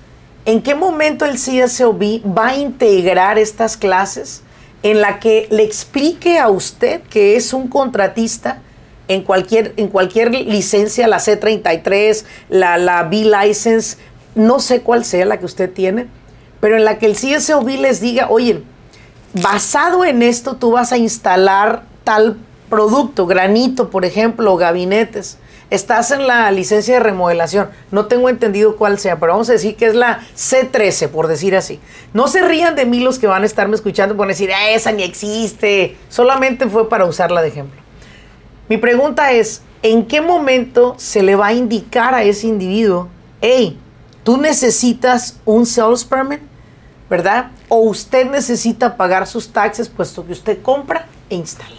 ¿en 0.47 0.63
qué 0.63 0.75
momento 0.75 1.25
el 1.27 1.35
CSOB 1.37 2.23
va 2.39 2.49
a 2.49 2.57
integrar 2.57 3.39
estas 3.39 3.77
clases 3.77 4.43
en 4.83 5.01
la 5.03 5.19
que 5.21 5.47
le 5.51 5.63
explique 5.65 6.39
a 6.39 6.49
usted 6.49 7.03
que 7.11 7.37
es 7.37 7.53
un 7.53 7.69
contratista 7.69 8.63
en 9.09 9.23
cualquier, 9.23 9.75
en 9.77 9.89
cualquier 9.89 10.31
licencia, 10.31 11.07
la 11.09 11.19
C33, 11.19 12.25
la, 12.49 12.79
la 12.79 13.03
B-License, 13.05 13.99
no 14.35 14.61
sé 14.61 14.81
cuál 14.81 15.05
sea 15.05 15.27
la 15.27 15.39
que 15.39 15.45
usted 15.45 15.71
tiene, 15.71 16.07
pero 16.61 16.77
en 16.77 16.85
la 16.85 16.99
que 16.99 17.07
el 17.07 17.15
CSOB 17.17 17.69
les 17.81 18.01
diga, 18.01 18.29
oye, 18.31 18.63
basado 19.35 20.05
en 20.05 20.23
esto 20.23 20.57
tú 20.57 20.73
vas 20.73 20.93
a 20.93 20.97
instalar 20.97 21.83
tal 22.05 22.37
producto, 22.71 23.27
granito, 23.27 23.91
por 23.91 24.05
ejemplo, 24.05 24.53
o 24.53 24.57
gabinetes. 24.57 25.39
Estás 25.69 26.11
en 26.11 26.27
la 26.27 26.51
licencia 26.51 26.95
de 26.95 27.01
remodelación. 27.01 27.69
No 27.91 28.07
tengo 28.07 28.29
entendido 28.29 28.77
cuál 28.77 28.99
sea, 28.99 29.19
pero 29.19 29.33
vamos 29.33 29.49
a 29.49 29.53
decir 29.53 29.75
que 29.77 29.87
es 29.87 29.95
la 29.95 30.21
C13, 30.37 31.09
por 31.09 31.29
decir 31.29 31.57
así. 31.57 31.81
No 32.13 32.29
se 32.29 32.43
rían 32.47 32.77
de 32.77 32.85
mí 32.85 33.01
los 33.01 33.19
que 33.19 33.27
van 33.27 33.43
a 33.43 33.47
estarme 33.47 33.75
escuchando 33.75 34.17
por 34.17 34.29
decir, 34.29 34.51
"Ah, 34.53 34.71
esa 34.71 34.93
ni 34.93 35.03
existe. 35.03 35.97
Solamente 36.09 36.69
fue 36.69 36.89
para 36.91 37.07
usarla 37.07 37.41
de 37.43 37.49
ejemplo. 37.49 37.82
Mi 38.69 38.77
pregunta 38.77 39.33
es, 39.33 39.63
¿en 39.83 40.07
qué 40.07 40.21
momento 40.21 40.95
se 40.99 41.23
le 41.23 41.37
va 41.37 41.49
a 41.49 41.53
indicar 41.53 42.15
a 42.15 42.23
ese 42.23 42.47
individuo, 42.47 43.09
hey, 43.41 43.79
tú 44.25 44.37
necesitas 44.37 45.39
un 45.45 45.67
sales 45.67 46.05
permit, 46.05 46.41
¿verdad? 47.11 47.51
O 47.69 47.81
usted 47.81 48.31
necesita 48.31 48.97
pagar 48.97 49.27
sus 49.27 49.49
taxes 49.49 49.89
puesto 49.89 50.25
que 50.25 50.33
usted 50.33 50.63
compra 50.63 51.07
e 51.29 51.35
instala. 51.35 51.77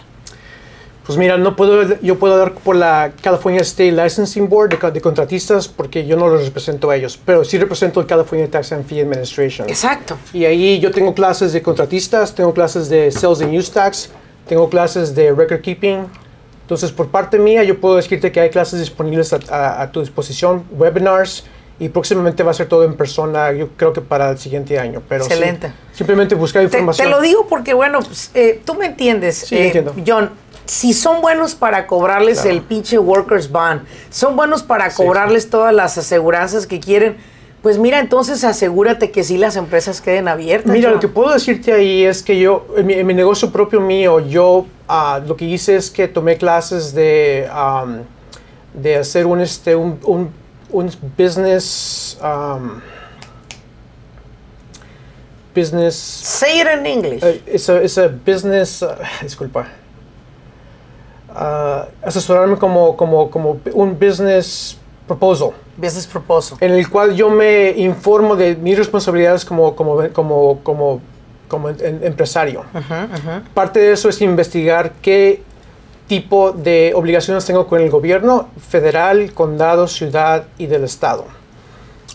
Pues 1.06 1.18
mira, 1.18 1.36
no 1.36 1.54
puedo, 1.54 2.00
yo 2.00 2.18
puedo 2.18 2.38
dar 2.38 2.54
por 2.54 2.76
la 2.76 3.12
California 3.20 3.60
State 3.60 3.92
Licensing 3.92 4.48
Board 4.48 4.70
de, 4.70 4.90
de 4.90 5.00
contratistas 5.02 5.68
porque 5.68 6.06
yo 6.06 6.16
no 6.16 6.28
los 6.28 6.44
represento 6.46 6.88
a 6.88 6.96
ellos, 6.96 7.20
pero 7.22 7.44
sí 7.44 7.58
represento 7.58 8.00
el 8.00 8.06
California 8.06 8.50
Tax 8.50 8.72
and 8.72 8.86
Fee 8.86 9.00
Administration. 9.00 9.68
Exacto. 9.68 10.16
Y 10.32 10.46
ahí 10.46 10.80
yo 10.80 10.90
tengo 10.90 11.12
clases 11.12 11.52
de 11.52 11.60
contratistas, 11.60 12.34
tengo 12.34 12.54
clases 12.54 12.88
de 12.88 13.10
Sales 13.10 13.42
and 13.42 13.54
Use 13.54 13.70
Tax, 13.70 14.10
tengo 14.48 14.70
clases 14.70 15.14
de 15.14 15.30
Record 15.32 15.60
Keeping. 15.60 16.06
Entonces, 16.64 16.92
por 16.92 17.08
parte 17.08 17.38
mía, 17.38 17.62
yo 17.62 17.78
puedo 17.78 17.96
decirte 17.96 18.32
que 18.32 18.40
hay 18.40 18.50
clases 18.50 18.80
disponibles 18.80 19.32
a, 19.34 19.38
a- 19.50 19.82
a 19.82 19.92
tu 19.92 20.00
disposición, 20.00 20.64
webinars, 20.72 21.44
y 21.78 21.88
próximamente 21.88 22.42
va 22.42 22.52
a 22.52 22.54
ser 22.54 22.68
todo 22.68 22.84
en 22.84 22.94
persona, 22.94 23.50
yo 23.52 23.68
creo 23.76 23.92
que 23.92 24.00
para 24.00 24.30
el 24.30 24.38
siguiente 24.38 24.78
año. 24.78 25.02
Pero 25.08 25.24
sí, 25.24 25.32
Excelente. 25.32 25.72
simplemente 25.92 26.34
buscar 26.36 26.62
información. 26.62 27.06
te 27.06 27.10
lo 27.10 27.20
digo 27.20 27.46
porque, 27.48 27.74
bueno, 27.74 27.98
pues, 28.00 28.30
eh, 28.34 28.62
tú 28.64 28.74
me 28.74 28.86
entiendes, 28.86 29.38
Sí, 29.48 29.56
eh, 29.56 29.66
entiendo. 29.66 29.94
John. 30.06 30.30
Si 30.66 30.94
son 30.94 31.20
buenos 31.20 31.54
para 31.54 31.86
cobrarles 31.86 32.40
Claro. 32.40 32.56
el 32.56 32.62
pinche 32.62 32.96
workers 32.98 33.50
bond, 33.50 33.82
son 34.08 34.34
buenos 34.36 34.62
para 34.62 34.88
Sí, 34.90 34.96
cobrarles 34.96 35.50
todas 35.50 35.74
las 35.74 35.98
aseguranzas 35.98 36.66
que 36.66 36.80
quieren, 36.80 37.16
pues 37.64 37.78
mira, 37.78 37.98
entonces 37.98 38.44
asegúrate 38.44 39.10
que 39.10 39.24
sí 39.24 39.38
las 39.38 39.56
empresas 39.56 40.02
queden 40.02 40.28
abiertas. 40.28 40.70
Mira, 40.70 40.90
lo 40.90 41.00
que 41.00 41.08
puedo 41.08 41.32
decirte 41.32 41.72
ahí 41.72 42.04
es 42.04 42.22
que 42.22 42.38
yo, 42.38 42.66
en 42.76 42.84
mi, 42.86 42.92
en 42.92 43.06
mi 43.06 43.14
negocio 43.14 43.50
propio 43.50 43.80
mío, 43.80 44.20
yo 44.20 44.66
ah, 44.86 45.18
lo 45.26 45.34
que 45.34 45.46
hice 45.46 45.74
es 45.74 45.90
que 45.90 46.06
tomé 46.06 46.36
clases 46.36 46.94
de, 46.94 47.48
de 48.74 48.96
hacer 48.96 49.24
un, 49.24 49.40
este, 49.40 49.74
un, 49.74 49.98
un, 50.04 50.30
un 50.70 50.90
business, 51.16 52.18
business, 55.54 55.94
Say 55.94 56.60
it 56.60 56.66
in 56.66 56.84
English. 56.84 57.22
eh, 57.24 57.40
it's 57.46 57.66
a, 57.70 57.82
it's 57.82 57.96
a 57.96 58.08
business, 58.08 58.82
ah, 58.82 58.98
disculpa, 59.22 59.68
Ah, 61.34 61.88
asesorarme 62.02 62.58
como, 62.58 62.94
como, 62.94 63.30
como 63.30 63.58
un 63.72 63.98
business 63.98 64.76
proposal 65.08 65.52
Business 65.76 66.06
proposal. 66.06 66.58
en 66.60 66.72
el 66.72 66.88
cual 66.88 67.14
yo 67.14 67.30
me 67.30 67.70
informo 67.70 68.36
de 68.36 68.54
mis 68.56 68.76
responsabilidades 68.78 69.44
como, 69.44 69.74
como, 69.74 70.08
como, 70.12 70.60
como, 70.62 71.00
como 71.48 71.68
en- 71.70 71.76
en- 71.84 72.04
empresario. 72.04 72.64
Parte 73.54 73.80
de 73.80 73.92
eso 73.92 74.08
es 74.08 74.20
investigar 74.22 74.92
qué 75.02 75.42
tipo 76.06 76.52
de 76.52 76.92
obligaciones 76.94 77.44
tengo 77.44 77.66
con 77.66 77.80
el 77.80 77.90
gobierno 77.90 78.48
federal, 78.68 79.32
condado, 79.32 79.86
ciudad 79.88 80.44
y 80.58 80.66
del 80.66 80.84
estado. 80.84 81.24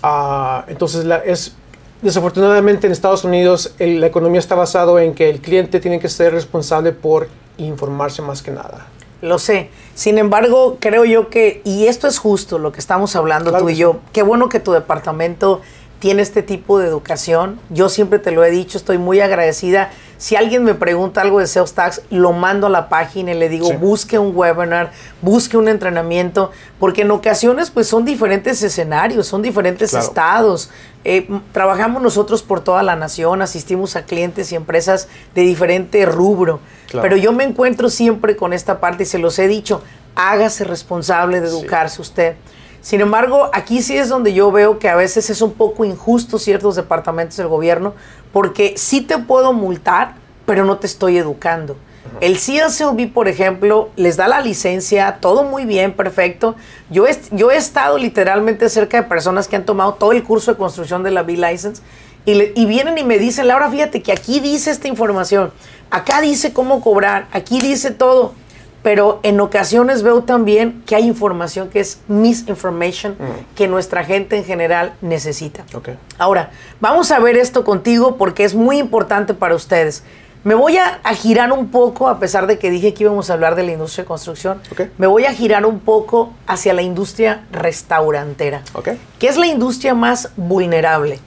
Ah, 0.02 0.64
entonces, 0.68 1.06
la- 1.06 1.18
es, 1.18 1.54
desafortunadamente 2.02 2.88
en 2.88 2.94
Estados 2.94 3.24
Unidos 3.24 3.74
el- 3.80 4.00
la 4.00 4.08
economía 4.08 4.40
está 4.40 4.56
basada 4.56 5.04
en 5.04 5.14
que 5.14 5.30
el 5.30 5.42
cliente 5.42 5.80
tiene 5.80 6.00
que 6.00 6.08
ser 6.08 6.34
responsable 6.34 6.92
por 6.94 7.28
informarse 7.58 8.22
más 8.22 8.42
que 8.42 8.52
nada. 8.52 8.88
Lo 9.22 9.40
sé. 9.40 9.70
Sin 9.96 10.18
embargo, 10.18 10.78
creo 10.80 11.06
yo 11.06 11.30
que, 11.30 11.62
y 11.66 11.88
esto 11.88 12.08
es 12.08 12.20
justo 12.20 12.58
lo 12.58 12.72
que 12.72 12.80
estamos 12.80 13.16
hablando 13.16 13.50
Claro 13.50 13.66
tú 13.66 13.70
y 13.70 13.76
yo, 13.76 14.00
qué 14.14 14.24
bueno 14.24 14.50
que 14.50 14.60
tu 14.60 14.72
departamento 14.72 15.62
tiene 16.00 16.22
este 16.22 16.42
tipo 16.42 16.80
de 16.80 16.88
educación. 16.88 17.60
Yo 17.70 17.90
siempre 17.90 18.20
te 18.20 18.32
lo 18.32 18.44
he 18.44 18.50
dicho, 18.50 18.78
estoy 18.78 18.98
muy 18.98 19.20
agradecida. 19.20 19.92
Si 20.20 20.36
alguien 20.36 20.66
me 20.66 20.76
pregunta 20.76 21.22
algo 21.22 21.40
de 21.40 21.48
sales 21.48 21.74
tax, 21.74 22.02
lo 22.10 22.34
mando 22.34 22.68
a 22.68 22.70
la 22.70 22.90
página 22.90 23.32
y 23.32 23.36
le 23.36 23.48
digo, 23.48 23.68
Sí. 23.68 23.78
busque 23.78 24.20
un 24.20 24.36
webinar, 24.36 24.92
busque 25.22 25.56
un 25.56 25.70
entrenamiento, 25.70 26.52
porque 26.78 27.04
en 27.04 27.12
ocasiones 27.12 27.72
pues 27.72 27.88
son 27.88 28.04
diferentes 28.04 28.62
escenarios, 28.62 29.28
son 29.28 29.42
diferentes 29.42 29.92
Claro. 29.92 30.06
estados. 30.06 30.70
Eh, 31.06 31.28
trabajamos 31.54 32.02
nosotros 32.04 32.44
por 32.44 32.60
toda 32.62 32.84
la 32.84 32.98
nación, 32.98 33.42
asistimos 33.42 33.96
a 33.96 34.04
clientes 34.04 34.52
y 34.52 34.56
empresas 34.56 35.08
de 35.36 35.44
diferente 35.44 36.06
rubro. 36.06 36.60
Claro. 36.90 37.02
Pero 37.04 37.16
yo 37.16 37.32
me 37.32 37.46
encuentro 37.46 37.90
siempre 37.90 38.36
con 38.36 38.52
esta 38.52 38.82
parte 38.82 39.04
y 39.04 39.06
se 39.06 39.20
los 39.20 39.40
he 39.40 39.48
dicho, 39.48 39.82
hágase 40.16 40.66
responsable 40.66 41.40
de 41.40 41.50
Sí. 41.50 41.58
educarse 41.58 42.02
usted. 42.02 42.36
Sin 42.82 43.02
embargo, 43.02 43.50
aquí 43.54 43.82
sí 43.82 43.98
es 43.98 44.10
donde 44.10 44.34
yo 44.34 44.52
veo 44.52 44.80
que 44.80 44.90
a 44.90 44.96
veces 44.96 45.30
es 45.30 45.42
un 45.42 45.54
poco 45.54 45.86
injusto 45.86 46.40
ciertos 46.40 46.76
departamentos 46.76 47.38
del 47.38 47.48
gobierno, 47.48 47.94
porque 48.32 48.74
sí 48.78 49.02
te 49.02 49.18
puedo 49.18 49.54
multar, 49.54 50.16
pero 50.46 50.66
no 50.66 50.78
te 50.78 50.88
estoy 50.88 51.18
educando. 51.18 51.76
El 52.22 52.38
CLCOB, 52.40 53.14
por 53.14 53.28
ejemplo, 53.28 53.90
les 53.96 54.18
da 54.18 54.28
la 54.28 54.40
licencia, 54.42 55.18
todo 55.22 55.44
muy 55.44 55.66
bien, 55.66 55.94
perfecto. 55.94 56.56
Yo 56.90 57.06
he, 57.06 57.16
yo 57.32 57.52
he 57.52 57.58
estado 57.58 57.98
literalmente 57.98 58.68
cerca 58.70 59.02
de 59.02 59.08
personas 59.08 59.48
que 59.48 59.56
han 59.58 59.66
tomado 59.66 59.94
todo 59.94 60.12
el 60.14 60.24
curso 60.24 60.52
de 60.52 60.58
construcción 60.58 61.04
de 61.04 61.12
la 61.12 61.22
B-License 61.24 61.82
y, 62.26 62.34
le- 62.34 62.54
y 62.56 62.66
vienen 62.66 62.98
y 62.98 63.04
me 63.04 63.20
dicen, 63.20 63.48
Laura, 63.48 63.70
fíjate 63.70 64.02
que 64.02 64.12
aquí 64.12 64.40
dice 64.40 64.72
esta 64.72 64.88
información, 64.88 65.52
acá 65.92 66.20
dice 66.22 66.52
cómo 66.52 66.82
cobrar, 66.82 67.28
aquí 67.32 67.60
dice 67.62 67.92
todo 67.92 68.34
pero 68.82 69.20
en 69.24 69.40
ocasiones 69.42 70.04
veo 70.04 70.24
también 70.24 70.84
que 70.86 70.96
hay 70.96 71.06
información 71.06 71.70
que 71.70 71.80
es 71.82 72.00
misinformation 72.08 73.16
que 73.56 73.68
nuestra 73.68 74.04
gente 74.04 74.38
en 74.38 74.46
general 74.46 74.94
necesita. 75.02 75.64
Ok. 75.74 75.90
Ahora, 76.18 76.52
vamos 76.80 77.12
a 77.12 77.20
ver 77.20 77.38
esto 77.38 77.64
contigo 77.64 78.16
porque 78.18 78.44
es 78.44 78.56
muy 78.56 78.78
importante 78.80 79.34
para 79.34 79.56
ustedes. 79.56 80.04
Me 80.46 80.56
voy 80.56 80.78
a, 80.78 81.02
a 81.04 81.14
girar 81.16 81.52
un 81.52 81.70
poco, 81.70 82.08
a 82.08 82.18
pesar 82.18 82.48
de 82.48 82.58
que 82.58 82.70
dije 82.70 82.94
que 82.94 83.04
íbamos 83.04 83.30
a 83.30 83.34
hablar 83.34 83.56
de 83.56 83.64
la 83.64 83.74
industria 83.74 84.04
de 84.04 84.08
construcción, 84.08 84.62
Ok. 84.72 84.84
me 84.98 85.06
voy 85.06 85.26
a 85.26 85.34
girar 85.34 85.66
un 85.66 85.80
poco 85.82 86.32
hacia 86.48 86.74
la 86.74 86.82
industria 86.82 87.42
restaurantera, 87.52 88.62
Ok. 88.74 88.90
que 89.20 89.28
es 89.28 89.36
la 89.36 89.48
industria 89.48 89.94
más 89.96 90.30
vulnerable 90.38 91.20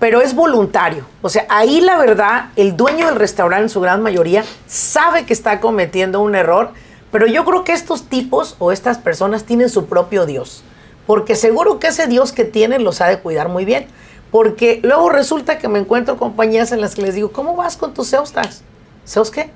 pero 0.00 0.22
es 0.22 0.34
voluntario. 0.34 1.04
O 1.22 1.28
sea, 1.28 1.46
ahí 1.48 1.80
la 1.80 1.96
verdad, 1.98 2.46
el 2.56 2.76
dueño 2.76 3.06
del 3.06 3.16
restaurante 3.16 3.64
en 3.64 3.68
su 3.68 3.80
gran 3.80 4.02
mayoría 4.02 4.44
sabe 4.66 5.26
que 5.26 5.34
está 5.34 5.60
cometiendo 5.60 6.20
un 6.20 6.34
error, 6.34 6.70
pero 7.12 7.26
yo 7.26 7.44
creo 7.44 7.64
que 7.64 7.72
estos 7.72 8.08
tipos 8.08 8.56
o 8.58 8.72
estas 8.72 8.98
personas 8.98 9.44
tienen 9.44 9.68
su 9.68 9.86
propio 9.86 10.26
Dios, 10.26 10.64
porque 11.06 11.36
seguro 11.36 11.78
que 11.78 11.88
ese 11.88 12.06
Dios 12.06 12.32
que 12.32 12.44
tienen 12.44 12.82
los 12.82 13.00
ha 13.02 13.08
de 13.08 13.20
cuidar 13.20 13.50
muy 13.50 13.64
bien, 13.64 13.86
porque 14.30 14.80
luego 14.82 15.10
resulta 15.10 15.58
que 15.58 15.68
me 15.68 15.78
encuentro 15.78 16.16
compañías 16.16 16.72
en 16.72 16.80
las 16.80 16.94
que 16.94 17.02
les 17.02 17.14
digo, 17.14 17.30
¿cómo 17.30 17.54
vas 17.54 17.76
con 17.76 17.92
tus 17.92 18.08
sales 18.08 18.32
tax? 18.32 18.62
¿Sales 19.04 19.30
qué? 19.30 19.50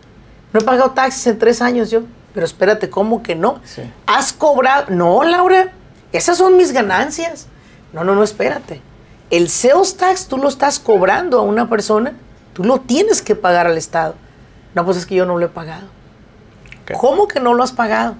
No 0.52 0.60
he 0.60 0.62
pagado 0.62 0.90
taxes 0.90 1.26
en 1.26 1.38
tres 1.38 1.62
años 1.62 1.90
yo, 1.90 2.02
pero 2.34 2.44
espérate, 2.44 2.90
¿cómo 2.90 3.22
que 3.22 3.34
no? 3.34 3.60
Sí. 3.64 3.82
¿Has 4.06 4.32
cobrado? 4.32 4.86
No, 4.90 5.22
Laura, 5.22 5.72
esas 6.12 6.36
son 6.36 6.56
mis 6.56 6.72
ganancias. 6.72 7.46
No, 7.92 8.04
no, 8.04 8.14
no, 8.14 8.24
espérate. 8.24 8.82
El 9.30 9.48
sales 9.48 9.96
tax 9.96 10.28
tú 10.28 10.38
lo 10.38 10.48
estás 10.48 10.78
cobrando 10.78 11.38
a 11.38 11.42
una 11.42 11.68
persona, 11.68 12.12
tú 12.52 12.64
lo 12.64 12.80
tienes 12.80 13.22
que 13.22 13.34
pagar 13.34 13.66
al 13.66 13.78
Estado. 13.78 14.14
No, 14.74 14.84
pues 14.84 14.96
es 14.96 15.06
que 15.06 15.14
yo 15.14 15.26
no 15.26 15.38
lo 15.38 15.46
he 15.46 15.48
pagado. 15.48 15.86
¿Cómo 16.98 17.28
que 17.28 17.40
no 17.40 17.54
lo 17.54 17.62
has 17.62 17.72
pagado? 17.72 18.16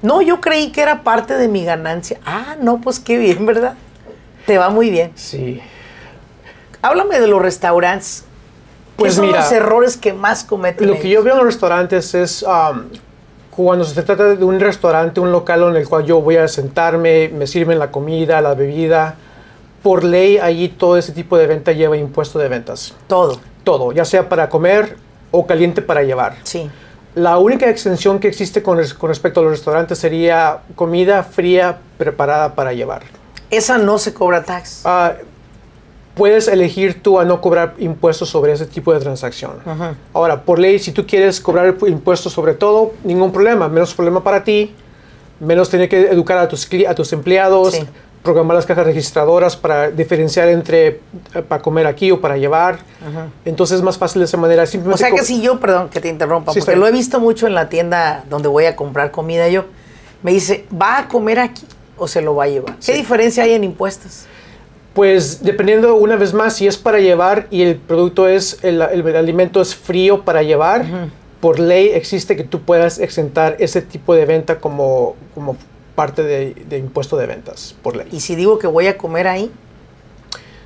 No, 0.00 0.22
yo 0.22 0.40
creí 0.40 0.70
que 0.70 0.80
era 0.80 1.02
parte 1.02 1.36
de 1.36 1.48
mi 1.48 1.64
ganancia. 1.64 2.18
Ah, 2.24 2.56
no, 2.60 2.80
pues 2.80 3.00
qué 3.00 3.18
bien, 3.18 3.44
¿verdad? 3.46 3.74
Te 4.46 4.56
va 4.56 4.70
muy 4.70 4.90
bien. 4.90 5.12
Sí. 5.14 5.60
Háblame 6.80 7.20
de 7.20 7.26
los 7.26 7.42
restaurantes. 7.42 8.24
¿Qué 8.96 9.02
Pues 9.02 9.14
son 9.14 9.26
mira, 9.26 9.40
los 9.40 9.52
errores 9.52 9.96
que 9.96 10.12
más 10.12 10.44
cometen? 10.44 10.88
Lo 10.88 10.98
que 10.98 11.08
yo 11.08 11.22
veo 11.22 11.34
en 11.34 11.38
los 11.38 11.46
restaurantes 11.46 12.14
es 12.14 12.42
um, 12.42 12.84
cuando 13.50 13.84
se 13.84 14.00
trata 14.02 14.34
de 14.36 14.44
un 14.44 14.58
restaurante, 14.58 15.20
un 15.20 15.32
local 15.32 15.62
en 15.64 15.76
el 15.76 15.88
cual 15.88 16.04
yo 16.04 16.20
voy 16.20 16.36
a 16.36 16.48
sentarme, 16.48 17.28
me 17.28 17.46
sirven 17.46 17.78
la 17.78 17.90
comida, 17.90 18.40
la 18.40 18.54
bebida. 18.54 19.16
Por 19.88 20.04
ley, 20.04 20.36
allí 20.36 20.68
todo 20.68 20.98
ese 20.98 21.12
tipo 21.12 21.38
de 21.38 21.46
venta 21.46 21.72
lleva 21.72 21.96
impuesto 21.96 22.38
de 22.38 22.46
ventas. 22.48 22.92
Todo, 23.06 23.40
Todo, 23.64 23.90
ya 23.92 24.04
sea 24.04 24.28
para 24.28 24.50
comer 24.50 24.98
o 25.30 25.46
caliente 25.46 25.80
para 25.80 26.02
llevar. 26.02 26.36
sí. 26.42 26.68
La 27.14 27.38
única 27.38 27.70
exención 27.70 28.18
que 28.20 28.28
existe 28.28 28.62
con, 28.62 28.76
res- 28.76 28.92
con 28.92 29.08
respecto 29.08 29.40
a 29.40 29.44
los 29.44 29.52
restaurantes 29.52 29.98
sería 29.98 30.58
comida 30.76 31.22
fría 31.22 31.78
preparada 31.96 32.54
para 32.54 32.74
llevar. 32.74 33.00
Esa 33.48 33.78
no 33.78 33.96
se 33.98 34.12
cobra 34.12 34.44
tax. 34.44 34.82
Ah, 34.84 35.14
puedes 36.14 36.48
elegir 36.48 37.02
tú 37.02 37.18
a 37.18 37.24
no 37.24 37.40
cobrar 37.40 37.74
impuestos 37.78 38.28
sobre 38.28 38.52
ese 38.52 38.66
tipo 38.66 38.92
de 38.92 39.00
transacción. 39.00 39.52
Ahora, 40.12 40.42
por 40.42 40.58
ley, 40.58 40.78
si 40.78 40.92
tú 40.92 41.06
quieres 41.06 41.40
cobrar 41.40 41.76
impuestos 41.86 42.30
sobre 42.30 42.52
todo, 42.52 42.92
ningún 43.04 43.32
problema, 43.32 43.68
menos 43.70 43.94
problema 43.94 44.22
para 44.22 44.44
ti, 44.44 44.74
menos 45.40 45.70
tener 45.70 45.88
que 45.88 46.08
educar 46.10 46.36
a 46.36 46.46
tus, 46.46 46.68
a 46.86 46.94
tus 46.94 47.10
empleados, 47.14 47.72
Sí. 47.74 47.86
Programar 48.22 48.56
las 48.56 48.66
cajas 48.66 48.86
registradoras 48.86 49.56
para 49.56 49.90
diferenciar 49.90 50.48
entre 50.48 50.86
eh, 50.86 51.00
para 51.46 51.62
comer 51.62 51.86
aquí 51.86 52.10
o 52.10 52.20
para 52.20 52.36
llevar. 52.36 52.78
Entonces 53.44 53.78
es 53.78 53.82
más 53.82 53.98
fácil 53.98 54.20
de 54.20 54.26
esa 54.26 54.36
manera. 54.36 54.64
O 54.64 54.96
sea 54.96 55.10
que 55.10 55.24
si 55.24 55.40
yo, 55.40 55.60
perdón 55.60 55.88
que 55.88 56.00
te 56.00 56.08
interrumpa, 56.08 56.52
Sí, 56.52 56.60
porque 56.60 56.76
lo 56.76 56.86
he 56.86 56.92
visto 56.92 57.20
mucho 57.20 57.46
en 57.46 57.54
la 57.54 57.68
tienda 57.68 58.24
donde 58.28 58.48
voy 58.48 58.66
a 58.66 58.76
comprar 58.76 59.10
comida 59.10 59.48
yo, 59.48 59.64
me 60.22 60.32
dice, 60.32 60.66
¿va 60.70 60.98
a 60.98 61.08
comer 61.08 61.38
aquí 61.38 61.64
o 61.96 62.08
se 62.08 62.20
lo 62.20 62.34
va 62.34 62.44
a 62.44 62.48
llevar? 62.48 62.76
¿Qué 62.84 62.94
diferencia 62.94 63.44
hay 63.44 63.52
en 63.52 63.64
impuestos? 63.64 64.26
Pues 64.94 65.42
dependiendo 65.42 65.94
una 65.94 66.16
vez 66.16 66.34
más 66.34 66.56
si 66.56 66.66
es 66.66 66.76
para 66.76 66.98
llevar 66.98 67.46
y 67.50 67.62
el 67.62 67.76
producto 67.76 68.28
es, 68.28 68.58
el, 68.62 68.82
el 68.82 69.16
alimento 69.16 69.60
es 69.60 69.74
frío 69.74 70.24
para 70.24 70.42
llevar, 70.42 70.84
por 71.40 71.60
ley 71.60 71.90
existe 71.90 72.34
que 72.34 72.42
tú 72.42 72.62
puedas 72.62 72.98
exentar 72.98 73.56
ese 73.60 73.80
tipo 73.80 74.14
de 74.14 74.26
venta 74.26 74.58
como, 74.58 75.14
como 75.36 75.56
parte 75.98 76.22
de, 76.22 76.54
de 76.54 76.78
impuesto 76.78 77.16
de 77.16 77.26
ventas, 77.26 77.74
por 77.82 77.96
ley. 77.96 78.06
Y 78.12 78.20
si 78.20 78.36
digo 78.36 78.58
que 78.60 78.68
voy 78.68 78.86
a 78.86 78.96
comer 78.96 79.26
ahí, 79.26 79.50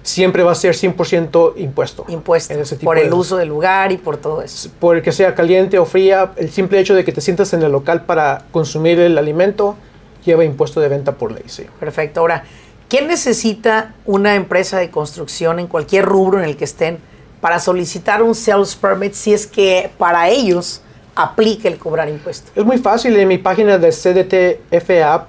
Siempre 0.05 0.43
va 0.43 0.51
a 0.51 0.55
ser 0.57 0.75
100% 0.75 1.53
impuesto. 1.59 2.05
impuesto, 2.09 2.53
en 2.53 2.59
ese 2.61 2.75
tipo 2.77 2.89
por 2.89 2.97
de- 2.99 3.05
el 3.07 3.13
uso 3.15 3.37
del 3.37 3.49
lugar 3.49 3.93
y 3.93 3.99
por 3.99 4.17
todo 4.17 4.43
eso. 4.43 4.69
Por 4.81 4.97
el 4.97 5.03
que 5.03 5.13
sea 5.13 5.33
caliente 5.37 5.79
o 5.79 5.85
fría, 5.85 6.33
el 6.37 6.51
simple 6.51 6.81
hecho 6.81 6.95
de 6.97 7.05
que 7.05 7.13
te 7.13 7.21
sientas 7.21 7.53
en 7.53 7.63
el 7.63 7.71
local 7.71 8.05
para 8.05 8.45
consumir 8.51 8.99
el 8.99 9.17
alimento 9.17 9.77
lleva 10.25 10.45
impuesto 10.45 10.81
de 10.81 10.89
venta 10.89 11.13
por 11.13 11.31
ley, 11.31 11.45
sí. 11.47 11.67
Perfecto. 11.79 12.19
Ahora, 12.19 12.43
¿qué 12.89 13.03
necesita 13.03 13.95
una 14.05 14.35
empresa 14.35 14.77
de 14.81 14.91
construcción 14.91 15.61
en 15.61 15.69
cualquier 15.69 16.05
rubro 16.05 16.39
en 16.41 16.47
el 16.47 16.57
que 16.57 16.65
estén 16.65 16.99
para 17.41 17.61
solicitar 17.61 18.25
un 18.25 18.35
sales 18.35 18.75
permit 18.75 19.15
si 19.15 19.33
es 19.33 19.47
que 19.47 19.89
para 19.99 20.29
ellos 20.29 20.83
aplica 21.15 21.69
el 21.69 21.79
cobrar 21.79 22.09
impuestos? 22.09 22.51
Es 22.55 22.65
muy 22.65 22.79
fácil, 22.79 23.17
en 23.17 23.29
mi 23.29 23.39
página 23.39 23.79
de 23.79 23.91
cdtfa.ca.gov 23.91 25.23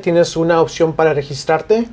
tienes 0.00 0.36
una 0.36 0.60
opción 0.60 0.92
para 0.92 1.14
registrarte. 1.14 1.88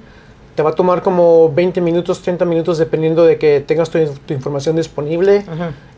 Te 0.56 0.63
va 0.63 0.71
a 0.71 0.73
tomar 0.73 1.03
como 1.03 1.51
20 1.53 1.82
minutos, 1.82 2.21
30 2.21 2.43
minutos 2.45 2.80
dependiendo 2.80 3.23
de 3.25 3.38
que 3.38 3.62
tengas 3.62 3.89
tu, 3.89 3.99
tu 4.25 4.34
información 4.34 4.75
disponible. 4.75 5.45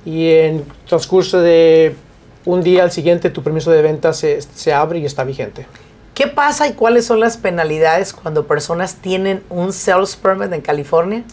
Y 0.05 0.31
en 0.31 0.65
transcurso 0.85 1.39
de 1.39 1.95
un 2.45 2.61
día 2.61 2.83
al 2.83 2.91
siguiente 2.91 3.29
tu 3.29 3.41
permiso 3.43 3.71
de 3.71 3.81
venta 3.81 4.11
se, 4.13 4.41
se 4.41 4.73
abre 4.73 4.99
y 4.99 5.05
está 5.05 5.23
vigente. 5.23 5.65
¿Qué 6.13 6.27
pasa 6.27 6.67
y 6.67 6.73
cuáles 6.73 7.05
son 7.05 7.21
las 7.21 7.37
penalidades 7.37 8.11
cuando 8.11 8.45
personas 8.45 8.95
tienen 8.95 9.41
un 9.49 9.71
sales 9.71 10.17
permit 10.17 10.51
en 10.51 10.59
California? 10.59 11.23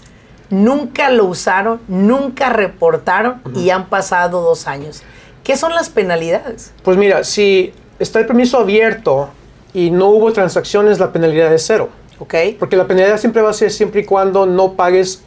Nunca 0.51 1.11
lo 1.11 1.25
usaron, 1.25 1.81
nunca 1.89 2.51
reportaron 2.51 3.41
y 3.55 3.71
han 3.71 3.87
pasado 3.89 4.43
dos 4.43 4.67
años. 4.69 5.03
¿Qué 5.43 5.57
son 5.57 5.75
las 5.75 5.89
penalidades? 5.91 6.73
Pues 6.83 6.97
mira, 6.97 7.25
si 7.25 7.73
está 7.99 8.21
el 8.21 8.27
permiso 8.27 8.59
abierto 8.59 9.29
y 9.75 9.91
no 9.91 10.09
hubo 10.11 10.33
transacciones, 10.33 10.99
la 10.99 11.13
penalidad 11.13 11.53
es 11.53 11.65
cero. 11.67 11.89
¿Ok? 12.19 12.35
Porque 12.59 12.77
la 12.77 12.87
penalidad 12.87 13.19
siempre 13.19 13.43
va 13.43 13.51
a 13.51 13.53
ser 13.53 13.71
siempre 13.71 14.01
y 14.03 14.05
cuando 14.05 14.47
no 14.47 14.73
pagues 14.75 15.23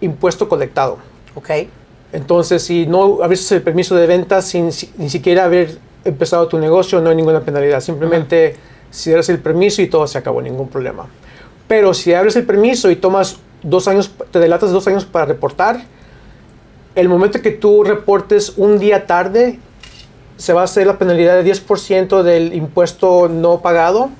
impuesto 0.00 0.48
colectado. 0.48 0.98
¿Ok? 1.34 1.50
Entonces, 2.12 2.62
si 2.62 2.86
no 2.86 3.22
abriste 3.22 3.56
el 3.56 3.62
permiso 3.62 3.94
de 3.96 4.06
venta 4.06 4.40
sin 4.42 4.72
si- 4.72 4.90
ni 4.96 5.10
siquiera 5.10 5.44
haber 5.44 5.78
empezado 6.04 6.46
tu 6.48 6.58
negocio, 6.58 7.00
no 7.00 7.10
hay 7.10 7.16
ninguna 7.16 7.40
penalidad. 7.40 7.80
Simplemente 7.80 8.56
si 8.90 9.10
das 9.10 9.28
el 9.28 9.38
permiso 9.40 9.82
y 9.82 9.88
todo 9.88 10.06
se 10.06 10.16
acabó, 10.18 10.40
ningún 10.40 10.68
problema. 10.68 11.06
Pero 11.68 11.92
si 11.94 12.14
abres 12.14 12.36
el 12.36 12.46
permiso 12.46 12.90
y 12.90 12.96
tomas 12.96 13.36
dos 13.68 13.88
años, 13.88 14.10
te 14.30 14.38
delatas 14.38 14.70
dos 14.70 14.86
años 14.86 15.04
para 15.04 15.26
reportar, 15.26 15.82
el 16.94 17.08
momento 17.08 17.42
que 17.42 17.50
tú 17.50 17.84
reportes 17.84 18.54
un 18.56 18.78
día 18.78 19.06
tarde, 19.06 19.58
se 20.38 20.52
va 20.52 20.62
a 20.62 20.64
hacer 20.64 20.86
la 20.86 20.98
penalidad 20.98 21.42
de 21.42 21.50
10% 21.50 22.22
del 22.22 22.54
impuesto 22.54 23.28
no 23.28 23.60
pagado, 23.60 24.10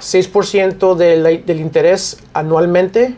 6% 0.00 0.94
del, 0.96 1.44
del 1.46 1.60
interés 1.60 2.18
anualmente 2.34 3.16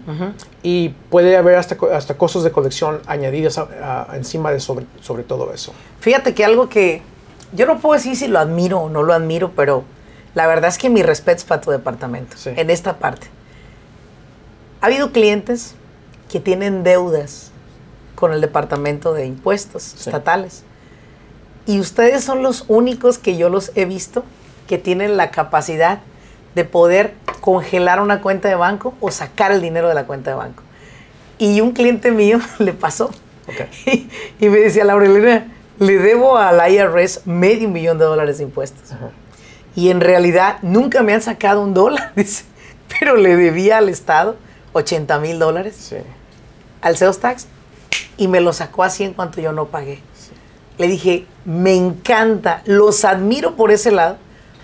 y 0.63 0.91
puede 1.11 1.37
haber 1.37 1.57
hasta, 1.57 1.77
hasta 1.95 2.17
costos 2.17 2.45
de 2.45 2.53
colección 2.53 3.01
añadidos 3.07 3.59
a- 3.59 4.07
a- 4.11 4.17
encima 4.17 4.51
de 4.53 4.61
sobre, 4.61 4.87
sobre 5.01 5.23
todo 5.23 5.53
eso. 5.53 5.73
Fíjate 6.01 6.35
que 6.35 6.45
algo 6.45 6.69
que 6.69 7.03
yo 7.53 7.67
no 7.67 7.79
puedo 7.79 7.95
decir 7.95 8.17
si 8.17 8.29
lo 8.29 8.39
admiro 8.39 8.81
o 8.81 8.89
no 8.91 9.03
lo 9.03 9.13
admiro, 9.15 9.53
pero 9.57 9.85
la 10.35 10.47
verdad 10.47 10.69
es 10.69 10.79
que 10.79 10.91
mi 10.91 11.03
respeto 11.03 11.39
es 11.39 11.45
para 11.45 11.61
tu 11.61 11.71
departamento 11.71 12.37
Sí. 12.37 12.51
en 12.55 12.69
esta 12.71 12.99
parte. 12.99 13.29
Ha 14.85 14.89
habido 14.89 15.13
clientes 15.13 15.77
que 16.31 16.41
tienen 16.41 16.83
deudas 16.83 17.53
con 18.15 18.35
el 18.35 18.43
Departamento 18.43 19.15
de 19.15 19.25
Impuestos 19.25 19.95
Estatales. 19.95 20.63
Y 21.65 21.81
ustedes 21.81 22.23
son 22.23 22.43
los 22.43 22.67
únicos 22.69 23.17
que 23.17 23.39
yo 23.39 23.49
los 23.49 23.73
he 23.77 23.87
visto 23.87 24.25
que 24.69 24.77
tienen 24.77 25.17
la 25.17 25.31
capacidad 25.31 26.01
de 26.55 26.67
poder 26.67 27.15
congelar 27.41 27.99
una 28.03 28.21
cuenta 28.21 28.51
de 28.51 28.57
banco 28.57 28.93
o 29.01 29.11
sacar 29.11 29.53
el 29.53 29.63
dinero 29.63 29.89
de 29.89 29.95
la 29.95 30.05
cuenta 30.05 30.33
de 30.33 30.37
banco. 30.37 30.63
Y 31.39 31.63
un 31.63 31.73
cliente 31.73 32.11
mío 32.11 32.39
le 32.59 32.75
pasó. 32.75 33.11
Y, 34.39 34.51
me 34.51 34.59
decía, 34.59 34.85
Laurelena, 34.85 35.47
le 35.79 35.97
debo 35.97 36.37
al 36.37 36.61
IRS 36.71 37.23
medio 37.27 37.71
millón 37.71 37.97
de 37.97 38.05
dólares 38.05 38.37
de 38.37 38.45
impuestos. 38.45 38.91
Y 39.75 39.89
en 39.89 40.03
realidad 40.03 40.59
nunca 40.61 41.03
me 41.03 41.15
han 41.15 41.23
sacado 41.23 41.63
un 41.63 41.73
dólar, 41.73 42.13
dice. 42.17 42.45
Pero 43.01 43.17
le 43.17 43.35
debía 43.35 43.79
al 43.79 43.89
Estado 43.89 44.37
80 44.75 45.19
mil 45.21 45.39
dólares 45.39 45.95
al 46.83 46.97
sales 46.97 47.19
tax 47.19 47.47
y 48.19 48.29
me 48.29 48.41
lo 48.41 48.53
sacó 48.53 48.83
así 48.83 49.05
en 49.05 49.15
cuanto 49.15 49.41
yo 49.41 49.53
no 49.53 49.67
pagué. 49.67 50.01
Le 50.77 50.89
dije, 50.89 51.25
me 51.45 51.75
encanta, 51.75 52.63
los 52.67 53.05
admiro 53.05 53.55
por 53.55 53.71
ese 53.71 53.91
lado, 53.91 54.17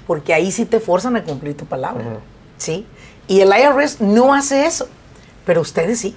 porque 0.06 0.34
ahí 0.34 0.50
sí 0.50 0.64
te 0.66 0.80
forzan 0.80 1.16
a 1.16 1.24
cumplir 1.24 1.56
tu 1.56 1.64
palabra. 1.64 2.04
¿Sí? 2.58 2.84
Y 3.26 3.40
el 3.40 3.48
IRS 3.48 4.00
no 4.00 4.34
hace 4.34 4.66
eso, 4.66 4.88
pero 5.46 5.60
ustedes 5.60 6.00
sí. 6.00 6.14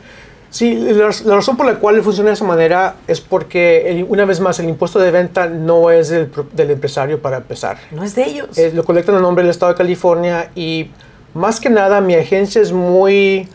Sí, 0.50 0.76
la, 0.76 1.10
razón 1.36 1.58
por 1.58 1.66
la 1.66 1.80
cual 1.80 2.02
funciona 2.04 2.30
de 2.30 2.36
esa 2.36 2.46
manera 2.46 2.96
es 3.08 3.22
porque, 3.22 4.06
una 4.08 4.26
vez 4.26 4.40
más, 4.40 4.60
el 4.60 4.70
impuesto 4.70 5.00
de 5.00 5.10
venta 5.10 5.48
no 5.48 5.90
es 5.90 6.10
del, 6.10 6.30
empresario 6.56 7.22
para 7.22 7.38
empezar. 7.38 7.78
No 7.92 8.04
es 8.04 8.14
de 8.14 8.24
ellos. 8.26 8.50
lo 8.74 8.84
colectan 8.84 9.16
a 9.16 9.20
nombre 9.20 9.44
del 9.44 9.52
Estado 9.52 9.72
de 9.72 9.78
California 9.78 10.52
y 10.54 10.92
más 11.34 11.60
que 11.60 11.72
nada 11.72 12.02
mi 12.02 12.14
agencia 12.14 12.62
es 12.62 12.72
muy 12.72 13.48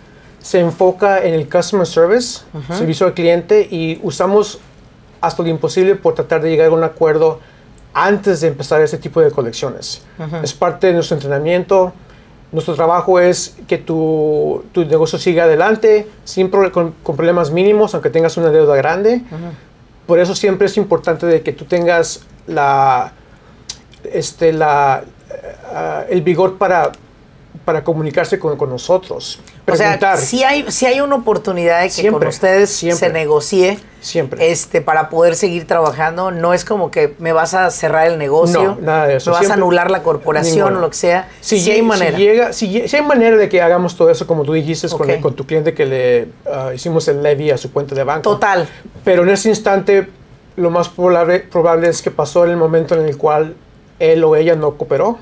se 0.48 0.61
enfoca 0.61 1.22
en 1.22 1.34
el 1.34 1.46
customer 1.46 1.87
service, 1.87 2.40
servicio 2.70 3.04
al 3.04 3.12
cliente, 3.12 3.68
y 3.70 4.00
usamos 4.02 4.58
hasta 5.20 5.42
lo 5.42 5.50
imposible 5.50 5.94
por 5.94 6.14
tratar 6.14 6.40
de 6.40 6.48
llegar 6.48 6.68
a 6.68 6.72
un 6.72 6.82
acuerdo 6.84 7.40
antes 7.92 8.40
de 8.40 8.48
empezar 8.48 8.80
ese 8.80 8.96
tipo 8.96 9.20
de 9.20 9.30
colecciones. 9.30 10.00
Es 10.42 10.54
parte 10.54 10.87
de 10.87 10.94
nuestro 10.94 11.16
entrenamiento. 11.16 11.92
Nuestro 12.50 12.74
trabajo 12.76 13.20
es 13.20 13.58
que 13.66 13.76
tu, 13.76 14.64
tu 14.72 14.87
negocio 14.87 15.18
siga 15.18 15.44
adelante 15.44 16.08
sin 16.24 16.48
con, 16.48 16.94
problemas 17.14 17.50
mínimos, 17.50 17.92
aunque 17.92 18.08
tengas 18.08 18.38
una 18.38 18.48
deuda 18.48 18.74
grande. 18.74 19.20
Por 20.06 20.18
eso 20.18 20.34
siempre 20.34 20.68
es 20.68 20.78
importante 20.78 21.26
de 21.26 21.42
que 21.42 21.52
tú 21.52 21.66
tengas 21.66 22.22
la, 22.46 23.12
este, 24.02 24.54
la, 24.54 25.04
eh, 25.30 26.06
el 26.08 26.22
vigor 26.22 26.56
para 26.56 26.92
para 27.68 27.85
comunicarse 27.85 28.38
con, 28.38 28.57
con 28.57 28.70
nosotros. 28.70 29.40
Preguntar. 29.66 30.14
O 30.14 30.16
sea, 30.16 30.26
si 30.26 30.42
hay, 30.42 30.64
si 30.70 30.87
hay 30.87 31.02
una 31.02 31.16
oportunidad 31.16 31.83
de 31.83 31.90
que 31.90 32.11
con 32.11 32.26
ustedes 32.26 32.70
se 32.70 33.11
negocie. 33.11 33.78
Siempre. 34.00 34.50
Este, 34.50 34.81
para 34.81 35.11
poder 35.11 35.35
seguir 35.35 35.66
trabajando. 35.66 36.31
No 36.31 36.54
es 36.54 36.64
como 36.64 36.90
que 36.90 37.14
me 37.18 37.33
vas 37.33 37.52
a 37.52 37.70
cerrar 37.70 38.07
el 38.07 38.16
negocio. 38.16 38.62
No, 38.62 38.78
nada 38.81 39.07
de 39.07 39.16
eso. 39.16 39.33
Me 39.33 39.37
vas 39.37 39.50
a 39.50 39.52
anular 39.52 39.90
la 39.90 40.02
corporación 40.02 40.78
o 40.78 40.81
lo 40.81 40.88
que 40.88 40.96
sea. 40.96 41.28
Si, 41.42 41.70
hay 41.70 41.83
manera. 41.83 42.16
Si, 42.16 42.24
llega, 42.24 42.52
si, 42.54 42.96
hay 42.96 43.02
manera 43.02 43.37
de 43.37 43.50
que 43.50 43.61
hagamos 43.61 43.94
todo 43.94 44.09
eso, 44.09 44.26
como 44.26 44.44
tú 44.44 44.54
dijiste, 44.54 44.88
con, 44.88 45.20
con, 45.20 45.37
tu 45.37 45.44
cliente 45.44 45.74
que 45.74 45.85
le 45.85 46.28
ah, 46.50 46.70
hicimos 46.74 47.07
el 47.09 47.22
levy 47.22 47.50
a 47.50 47.59
su 47.59 47.70
cuenta 47.70 47.94
de 47.94 48.02
banco. 48.02 48.31
Total. 48.31 48.66
Pero 49.04 49.24
en 49.24 49.28
ese 49.28 49.50
instante, 49.50 50.09
lo 50.57 50.70
más 50.70 50.88
probable, 50.88 51.40
probable 51.40 51.90
es 51.90 52.00
que 52.00 52.11
pasó 52.11 52.46
en 52.46 52.52
el 52.52 52.57
momento 52.57 52.94
en 52.94 53.04
el 53.04 53.18
cual 53.18 53.57
él 53.98 54.24
o 54.24 54.37
ella 54.37 54.54
no 54.54 54.78
cooperó 54.78 55.18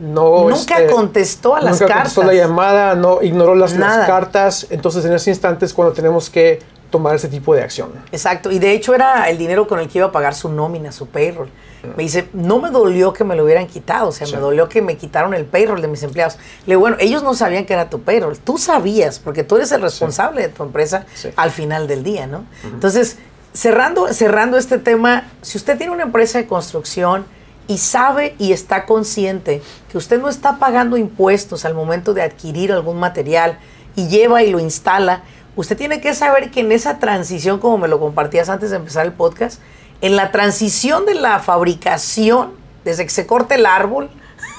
no 0.00 0.48
nunca 0.48 0.78
este, 0.78 0.92
contestó 0.92 1.56
a 1.56 1.60
las 1.60 1.80
nunca 1.80 1.94
cartas. 1.94 2.14
Contestó 2.14 2.32
la 2.32 2.34
llamada, 2.34 2.94
no 2.94 3.22
ignoró 3.22 3.54
las, 3.54 3.74
cartas. 3.74 4.66
Entonces, 4.70 5.04
en 5.04 5.12
ese 5.12 5.30
instante 5.30 5.64
es 5.64 5.72
cuando 5.72 5.94
tenemos 5.94 6.30
que 6.30 6.60
tomar 6.90 7.16
ese 7.16 7.28
tipo 7.28 7.54
de 7.54 7.62
acción. 7.62 7.90
Exacto. 8.12 8.50
Y 8.52 8.58
de 8.58 8.72
hecho 8.72 8.94
era 8.94 9.28
el 9.28 9.36
dinero 9.36 9.66
con 9.66 9.80
el 9.80 9.88
que 9.88 9.98
iba 9.98 10.06
a 10.06 10.12
pagar 10.12 10.34
su 10.34 10.48
nómina, 10.48 10.92
su 10.92 11.08
payroll. 11.08 11.48
Me 11.96 12.04
dice, 12.04 12.28
no 12.32 12.60
me 12.60 12.70
dolió 12.70 13.12
que 13.12 13.24
me 13.24 13.36
lo 13.36 13.44
hubieran 13.44 13.66
quitado, 13.66 14.08
o 14.08 14.12
sea, 14.12 14.26
me 14.28 14.38
dolió 14.38 14.68
que 14.68 14.80
me 14.80 14.96
quitaron 14.96 15.34
el 15.34 15.44
payroll 15.44 15.82
de 15.82 15.88
mis 15.88 16.02
empleados. 16.02 16.38
Le 16.66 16.72
digo, 16.72 16.80
bueno, 16.80 16.96
ellos 16.98 17.22
no 17.22 17.34
sabían 17.34 17.66
que 17.66 17.74
era 17.74 17.90
tu 17.90 18.00
payroll, 18.02 18.38
tú 18.38 18.56
sabías, 18.58 19.18
porque 19.18 19.44
tú 19.44 19.56
eres 19.56 19.70
el 19.72 19.82
responsable 19.82 20.40
de 20.42 20.48
tu 20.48 20.62
empresa 20.62 21.04
al 21.36 21.50
final 21.50 21.86
del 21.86 22.02
día, 22.02 22.26
¿no? 22.26 22.46
Entonces, 22.62 23.18
cerrando, 23.52 24.12
cerrando 24.12 24.56
este 24.56 24.78
tema, 24.78 25.28
si 25.42 25.58
usted 25.58 25.76
tiene 25.76 25.92
una 25.92 26.04
empresa 26.04 26.38
de 26.38 26.46
construcción, 26.46 27.26
y 27.66 27.78
sabe 27.78 28.34
y 28.38 28.52
está 28.52 28.86
consciente 28.86 29.62
que 29.90 29.98
usted 29.98 30.20
no 30.20 30.28
está 30.28 30.58
pagando 30.58 30.96
impuestos 30.96 31.64
al 31.64 31.74
momento 31.74 32.14
de 32.14 32.22
adquirir 32.22 32.72
algún 32.72 32.98
material 32.98 33.58
y 33.96 34.08
lleva 34.08 34.42
y 34.42 34.50
lo 34.50 34.60
instala, 34.60 35.22
usted 35.56 35.76
tiene 35.76 36.00
que 36.00 36.14
saber 36.14 36.50
que 36.50 36.60
en 36.60 36.72
esa 36.72 36.98
transición, 36.98 37.58
como 37.58 37.78
me 37.78 37.88
lo 37.88 38.00
compartías 38.00 38.48
antes 38.48 38.70
de 38.70 38.76
empezar 38.76 39.06
el 39.06 39.12
podcast, 39.12 39.60
en 40.00 40.16
la 40.16 40.32
transición 40.32 41.06
de 41.06 41.14
la 41.14 41.38
fabricación, 41.38 42.52
desde 42.84 43.04
que 43.04 43.10
se 43.10 43.26
corta 43.26 43.54
el 43.54 43.64
árbol 43.64 44.10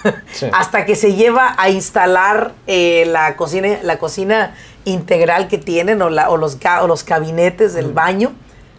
hasta 0.54 0.86
que 0.86 0.96
se 0.96 1.14
lleva 1.14 1.54
a 1.58 1.70
instalar 1.70 2.54
eh, 2.66 3.06
la, 3.08 3.36
cocina, 3.36 3.80
la 3.84 4.00
cocina 4.00 4.56
integral 4.86 5.48
que 5.48 5.58
tienen 5.58 6.02
o, 6.02 6.10
la, 6.10 6.30
o, 6.30 6.38
los, 6.38 6.58
o 6.82 6.88
los 6.88 7.06
gabinetes 7.06 7.74
del 7.74 7.92
baño, 7.92 8.34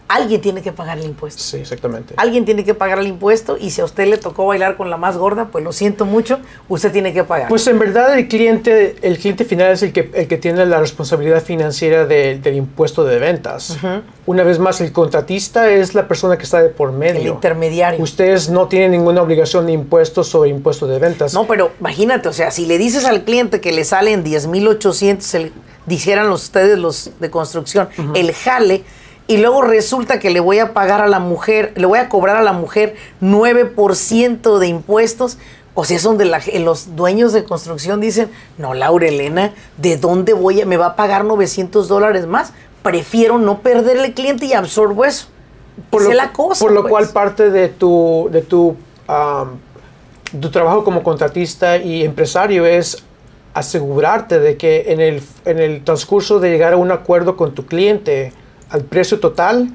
alguien 0.07 0.41
tiene 0.41 0.61
que 0.61 0.71
pagar 0.71 0.97
el 0.97 1.05
impuesto. 1.05 1.41
Sí, 1.41 1.57
exactamente. 1.57 2.13
Alguien 2.17 2.45
tiene 2.45 2.63
que 2.63 2.73
pagar 2.73 2.99
el 2.99 3.07
impuesto 3.07 3.57
y 3.59 3.71
si 3.71 3.81
a 3.81 3.85
usted 3.85 4.07
le 4.07 4.17
tocó 4.17 4.45
bailar 4.45 4.77
con 4.77 4.89
la 4.89 4.97
más 4.97 5.17
gorda, 5.17 5.49
pues 5.51 5.63
lo 5.63 5.73
siento 5.73 6.05
mucho, 6.05 6.39
usted 6.69 6.91
tiene 6.91 7.13
que 7.13 7.23
pagar. 7.23 7.49
Pues 7.49 7.67
en 7.67 7.79
verdad 7.79 8.17
el 8.17 8.27
cliente, 8.27 8.95
el 9.01 9.17
cliente 9.17 9.45
final 9.45 9.71
es 9.71 9.83
el 9.83 9.91
que, 9.91 10.09
el 10.13 10.27
que 10.27 10.37
tiene 10.37 10.65
la 10.65 10.79
responsabilidad 10.79 11.43
financiera 11.43 12.05
del 12.05 12.55
impuesto 12.55 13.03
de 13.03 13.19
ventas. 13.19 13.77
Una 14.25 14.43
vez 14.43 14.59
más, 14.59 14.81
el 14.81 14.91
contratista 14.91 15.69
es 15.69 15.95
la 15.95 16.07
persona 16.07 16.37
que 16.37 16.43
está 16.43 16.61
de 16.61 16.69
por 16.69 16.91
medio. 16.91 17.21
El 17.21 17.27
intermediario. 17.27 18.01
Ustedes 18.01 18.49
no 18.49 18.67
tienen 18.67 18.91
ninguna 18.91 19.21
obligación 19.21 19.65
de 19.65 19.73
impuestos 19.73 20.33
o 20.35 20.45
impuesto 20.45 20.87
de 20.87 20.99
ventas. 20.99 21.33
No, 21.33 21.47
pero 21.47 21.71
imagínate, 21.79 22.27
o 22.27 22.33
sea, 22.33 22.51
si 22.51 22.65
le 22.65 22.77
dices 22.77 23.05
al 23.05 23.23
cliente 23.23 23.61
que 23.61 23.71
le 23.71 23.83
salen 23.83 24.23
10.800, 24.23 25.51
dijeran 25.85 26.29
ustedes 26.29 26.77
los 26.77 27.11
de 27.19 27.29
construcción, 27.29 27.89
el 28.15 28.33
jale 28.33 28.83
y 29.27 29.37
luego 29.37 29.61
resulta 29.61 30.19
que 30.19 30.29
le 30.29 30.39
voy 30.39 30.59
a 30.59 30.73
pagar 30.73 31.01
a 31.01 31.07
la 31.07 31.19
mujer, 31.19 31.73
le 31.75 31.85
voy 31.85 31.99
a 31.99 32.07
cobrar 32.07 32.37
a 32.37 32.41
la 32.41 32.53
mujer 32.53 32.95
9% 33.21 34.57
de 34.57 34.67
impuestos. 34.67 35.37
O 35.73 35.83
sea, 35.83 35.97
es 35.97 36.03
donde 36.03 36.25
los 36.25 36.95
dueños 36.95 37.33
de 37.33 37.43
construcción 37.43 37.99
dicen, 37.99 38.31
no, 38.57 38.73
Laura 38.73 39.07
Elena, 39.07 39.53
¿de 39.77 39.97
dónde 39.97 40.33
voy 40.33 40.61
a, 40.61 40.65
me 40.65 40.77
va 40.77 40.87
a 40.87 40.95
pagar 40.95 41.25
900 41.25 41.87
dólares 41.87 42.25
más? 42.25 42.53
Prefiero 42.81 43.37
no 43.37 43.59
perder 43.59 43.97
el 43.97 44.13
cliente 44.13 44.45
y 44.45 44.53
absorbo 44.53 45.03
eso. 45.05 45.27
Por 45.91 46.03
lo, 46.03 46.13
la 46.13 46.31
cosa, 46.31 46.63
por 46.63 46.71
lo 46.71 46.81
pues. 46.81 46.91
cual 46.91 47.09
parte 47.09 47.51
de 47.51 47.67
tu, 47.69 48.29
de 48.31 48.41
tu, 48.41 48.75
tu 50.39 50.49
trabajo 50.49 50.83
como 50.83 51.03
contratista 51.03 51.77
y 51.77 52.03
empresario 52.03 52.65
es 52.65 53.03
asegurarte 53.53 54.39
de 54.39 54.57
que 54.57 54.85
en 54.87 55.01
el, 55.01 55.21
en 55.45 55.59
el 55.59 55.83
transcurso 55.83 56.39
de 56.39 56.49
llegar 56.49 56.73
a 56.73 56.77
un 56.77 56.91
acuerdo 56.91 57.37
con 57.37 57.53
tu 57.53 57.65
cliente, 57.65 58.33
al 58.69 58.83
precio 58.83 59.19
total 59.19 59.69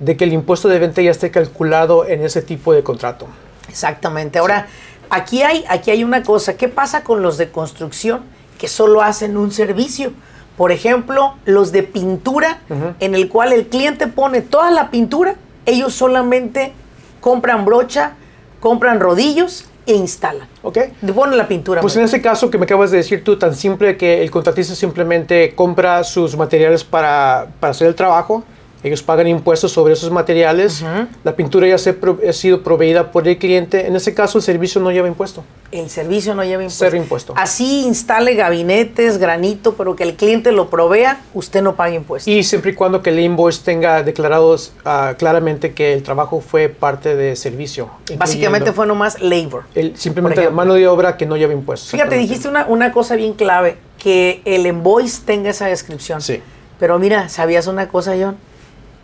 de 0.00 0.16
que 0.16 0.24
el 0.24 0.32
impuesto 0.32 0.68
de 0.68 0.78
venta 0.78 1.02
ya 1.02 1.10
esté 1.10 1.30
calculado 1.30 2.06
en 2.06 2.22
ese 2.22 2.42
tipo 2.42 2.72
de 2.72 2.82
contrato. 2.82 3.26
Exactamente. 3.68 4.38
Ahora, 4.38 4.66
aquí, 5.10 5.42
hay, 5.42 5.64
aquí 5.68 5.90
hay 5.90 6.04
una 6.04 6.22
cosa. 6.22 6.56
¿Qué 6.56 6.68
pasa 6.68 7.02
con 7.02 7.22
los 7.22 7.36
de 7.38 7.50
construcción 7.50 8.22
que 8.58 8.68
solo 8.68 9.02
hacen 9.02 9.36
un 9.36 9.50
servicio? 9.50 10.12
Por 10.56 10.72
ejemplo, 10.72 11.34
los 11.44 11.70
de 11.70 11.84
pintura, 11.84 12.60
en 12.98 13.14
el 13.14 13.28
cual 13.28 13.52
el 13.52 13.68
cliente 13.68 14.08
pone 14.08 14.40
toda 14.40 14.72
la 14.72 14.90
pintura, 14.90 15.36
ellos 15.66 15.94
solamente 15.94 16.72
compran 17.20 17.64
brocha, 17.64 18.14
compran 18.58 18.98
rodillos 18.98 19.67
e 19.88 19.94
instalan. 19.94 20.46
¿Ok? 20.62 20.78
Ponen 21.14 21.36
la 21.36 21.48
pintura. 21.48 21.80
Pues 21.80 21.96
en 21.96 22.04
ese 22.04 22.20
caso 22.20 22.50
que 22.50 22.58
me 22.58 22.64
acabas 22.64 22.90
de 22.90 22.98
decir 22.98 23.24
tú, 23.24 23.38
tan 23.38 23.54
simple 23.54 23.96
que 23.96 24.22
el 24.22 24.30
contratista 24.30 24.74
simplemente 24.74 25.54
compra 25.54 26.04
sus 26.04 26.36
materiales 26.36 26.84
para, 26.84 27.48
para 27.58 27.70
hacer 27.70 27.88
el 27.88 27.94
trabajo, 27.94 28.44
ellos 28.82 29.02
pagan 29.02 29.26
impuestos 29.26 29.72
sobre 29.72 29.94
esos 29.94 30.10
materiales. 30.10 30.84
La 31.24 31.34
pintura 31.34 31.66
ya 31.66 31.78
se 31.78 31.96
ha 32.28 32.32
sido 32.32 32.62
proveída 32.62 33.10
por 33.10 33.26
el 33.26 33.36
cliente. 33.36 33.86
En 33.86 33.96
ese 33.96 34.14
caso, 34.14 34.38
el 34.38 34.44
servicio 34.44 34.80
no 34.80 34.92
lleva 34.92 35.08
impuesto. 35.08 35.42
El 35.72 35.90
servicio 35.90 36.34
no 36.34 36.44
lleva 36.44 36.62
impuesto. 36.62 36.84
Cero 36.84 36.96
impuesto. 36.96 37.34
Así 37.36 37.84
instale 37.86 38.34
gabinetes, 38.34 39.18
granito, 39.18 39.74
pero 39.74 39.96
que 39.96 40.04
el 40.04 40.14
cliente 40.14 40.52
lo 40.52 40.70
provea, 40.70 41.20
usted 41.34 41.60
no 41.60 41.74
paga 41.74 41.94
impuesto. 41.94 42.30
Y 42.30 42.44
siempre 42.44 42.70
y 42.70 42.74
cuando 42.74 43.02
que 43.02 43.10
el 43.10 43.18
invoice 43.18 43.62
tenga 43.64 44.02
declarados 44.02 44.72
ah, 44.84 45.14
claramente 45.18 45.74
que 45.74 45.92
el 45.92 46.02
trabajo 46.04 46.40
fue 46.40 46.68
parte 46.68 47.16
de 47.16 47.34
servicio. 47.34 47.90
Básicamente 48.16 48.72
fue 48.72 48.86
nomás 48.86 49.20
labor. 49.20 49.64
El, 49.74 49.96
simplemente 49.96 50.50
mano 50.50 50.74
de 50.74 50.86
obra 50.86 51.16
que 51.16 51.26
no 51.26 51.36
lleva 51.36 51.52
impuestos. 51.52 51.90
Fíjate, 51.90 52.16
dijiste 52.16 52.48
una, 52.48 52.66
una 52.66 52.92
cosa 52.92 53.16
bien 53.16 53.34
clave, 53.34 53.76
que 53.98 54.40
el 54.44 54.66
invoice 54.66 55.22
tenga 55.24 55.50
esa 55.50 55.66
descripción. 55.66 56.20
Sí. 56.22 56.40
Pero 56.78 56.98
mira, 56.98 57.28
¿sabías 57.28 57.66
una 57.66 57.88
cosa, 57.88 58.14
John? 58.18 58.36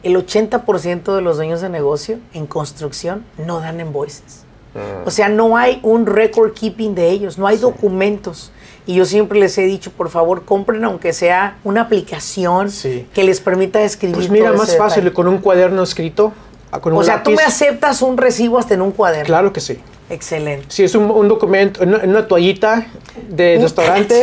El 0.05 0.17
80% 0.17 1.15
de 1.17 1.21
los 1.23 1.37
dueños 1.37 1.61
de 1.61 1.69
negocio 1.69 2.19
en 2.33 2.47
construcción 2.47 3.25
no 3.39 3.61
dan 3.61 3.81
invoices. 3.81 4.45
O 5.05 5.11
sea, 5.13 5.29
no 5.29 5.57
hay 5.57 5.79
un 5.85 6.05
record 6.05 6.53
keeping 6.53 6.97
de 6.97 7.11
ellos, 7.11 7.39
no 7.39 7.47
hay 7.47 7.59
documentos. 7.59 8.51
Y 8.87 8.95
yo 8.95 9.05
siempre 9.05 9.39
les 9.39 9.57
he 9.57 9.63
dicho, 9.63 9.93
por 9.93 10.11
favor, 10.11 10.45
compren 10.45 10.85
aunque 10.85 11.13
sea 11.13 11.59
una 11.63 11.83
aplicación 11.83 12.71
Sí. 12.71 13.07
que 13.15 13.23
les 13.23 13.41
permita 13.41 13.81
escribir. 13.83 14.17
Pues 14.17 14.31
mira, 14.31 14.49
todo 14.49 14.59
más 14.59 14.69
ese 14.71 14.79
fácil 14.79 15.05
detalle. 15.05 15.15
con 15.15 15.29
un 15.29 15.39
cuaderno 15.39 15.83
escrito. 15.83 16.33
ah, 16.73 16.81
Con 16.81 16.93
un 16.93 16.99
O 16.99 17.05
sea, 17.05 17.23
tú 17.23 17.31
me 17.31 17.43
aceptas 17.45 18.03
un 18.03 18.17
recibo 18.17 18.59
hasta 18.59 18.75
en 18.75 18.83
un 18.83 18.91
cuaderno. 18.91 19.27
Claro 19.27 19.53
que 19.53 19.61
sí. 19.61 19.79
Excelente. 20.11 20.67
Si 20.69 20.85
es 20.85 20.95
un, 20.95 21.11
un 21.11 21.29
documento, 21.29 21.83
en 21.83 21.95
una, 21.95 22.27
toallita 22.29 22.87
de 23.29 23.59
restaurante, 23.61 24.23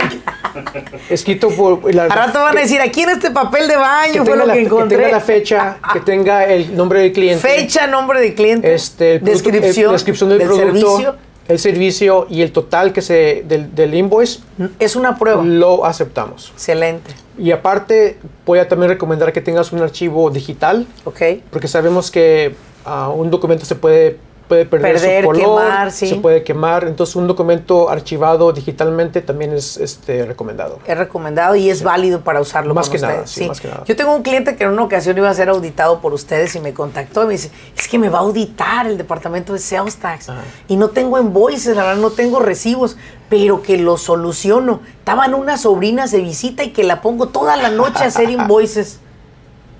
escrito 1.09 1.49
por... 1.49 1.93
La, 1.93 2.03
Al 2.03 2.11
rato 2.11 2.39
van 2.39 2.57
a 2.57 2.61
decir, 2.61 2.79
aquí 2.81 3.01
en 3.01 3.09
este 3.09 3.31
papel 3.31 3.67
de 3.67 3.73
que 3.73 3.79
baño 3.79 4.13
fue 4.25 4.33
tenga, 4.33 4.35
lo 4.37 4.45
la, 4.45 4.53
que 4.53 4.59
que 4.59 4.65
encontré. 4.65 4.97
tenga 4.97 5.11
la 5.11 5.19
fecha, 5.19 5.77
que 5.93 5.99
tenga 6.01 6.45
el 6.45 6.75
nombre 6.75 6.99
del 7.01 7.11
cliente. 7.11 7.41
Fecha, 7.47 7.87
nombre 7.87 8.19
de 8.21 8.33
cliente, 8.33 8.73
este, 8.73 9.15
el 9.15 9.21
producto- 9.21 9.51
descripción, 9.51 9.91
descripción 9.93 10.29
del, 10.29 10.37
producto, 10.39 10.67
servicio. 10.97 11.15
el 11.47 11.59
servicio 11.59 12.27
y 12.29 12.41
el 12.41 12.51
total 12.51 12.93
que 12.93 13.01
se, 13.01 13.43
del, 13.47 13.73
del 13.73 13.93
invoice, 13.95 14.39
Es 14.79 14.95
una 14.95 15.17
prueba. 15.17 15.43
lo 15.43 15.85
aceptamos. 15.85 16.51
Excelente. 16.53 17.11
Y 17.37 17.51
aparte, 17.51 18.17
voy 18.45 18.59
a 18.59 18.67
también 18.67 18.89
recomendar 18.91 19.33
que 19.33 19.41
tengas 19.41 19.71
un 19.71 19.81
archivo 19.81 20.29
digital, 20.29 20.85
Ok. 21.05 21.21
porque 21.49 21.67
sabemos 21.67 22.11
que 22.11 22.53
ah, 22.85 23.09
un 23.09 23.31
documento 23.31 23.65
se 23.65 23.73
puede, 23.75 24.17
puede 24.51 24.65
perder, 24.65 24.95
Perder, 24.95 25.23
su 25.23 25.27
color, 25.29 25.61
quemar, 25.61 25.91
sí. 25.93 26.09
se 26.09 26.15
puede 26.17 26.43
quemar, 26.43 26.83
entonces 26.83 27.15
un 27.15 27.25
documento 27.25 27.89
archivado 27.89 28.51
digitalmente 28.51 29.21
también 29.21 29.53
es 29.53 29.77
este, 29.77 30.25
recomendado. 30.25 30.79
Es 30.85 30.97
recomendado 30.97 31.55
y 31.55 31.69
es 31.69 31.83
válido 31.83 32.19
para 32.19 32.41
usarlo 32.41 32.73
Más 32.73 32.89
con 32.89 32.91
que 32.91 32.97
ustedes. 32.97 33.15
nada, 33.15 33.27
sí, 33.27 33.47
más 33.47 33.61
que 33.61 33.69
nada. 33.69 33.85
Yo 33.85 33.95
tengo 33.95 34.13
un 34.13 34.23
cliente 34.23 34.57
que 34.57 34.65
en 34.65 34.71
una 34.71 34.83
ocasión 34.83 35.17
iba 35.17 35.29
a 35.29 35.33
ser 35.33 35.47
auditado 35.47 36.01
por 36.01 36.11
ustedes 36.13 36.53
y 36.57 36.59
me 36.59 36.73
contactó 36.73 37.23
y 37.23 37.27
me 37.27 37.31
dice, 37.31 37.49
es 37.77 37.87
que 37.87 37.97
me 37.97 38.09
va 38.09 38.17
a 38.17 38.21
auditar 38.23 38.87
el 38.87 38.97
departamento 38.97 39.53
de 39.53 39.59
Sales 39.59 39.95
Tax 39.95 40.27
Ajá. 40.27 40.41
y 40.67 40.75
no 40.75 40.89
tengo 40.89 41.17
invoices, 41.17 41.73
la 41.77 41.83
verdad 41.83 42.01
no 42.01 42.09
tengo 42.11 42.41
recibos, 42.41 42.97
pero 43.29 43.61
que 43.61 43.77
lo 43.77 43.95
soluciono. 43.95 44.81
Estaban 44.99 45.33
unas 45.33 45.61
sobrinas 45.61 46.11
de 46.11 46.19
visita 46.19 46.65
y 46.65 46.71
que 46.71 46.83
la 46.83 47.01
pongo 47.01 47.29
toda 47.29 47.55
la 47.55 47.69
noche 47.69 48.03
a 48.03 48.07
hacer 48.07 48.29
invoices. 48.37 48.99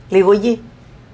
Le 0.10 0.20
digo, 0.20 0.30
oye, 0.30 0.62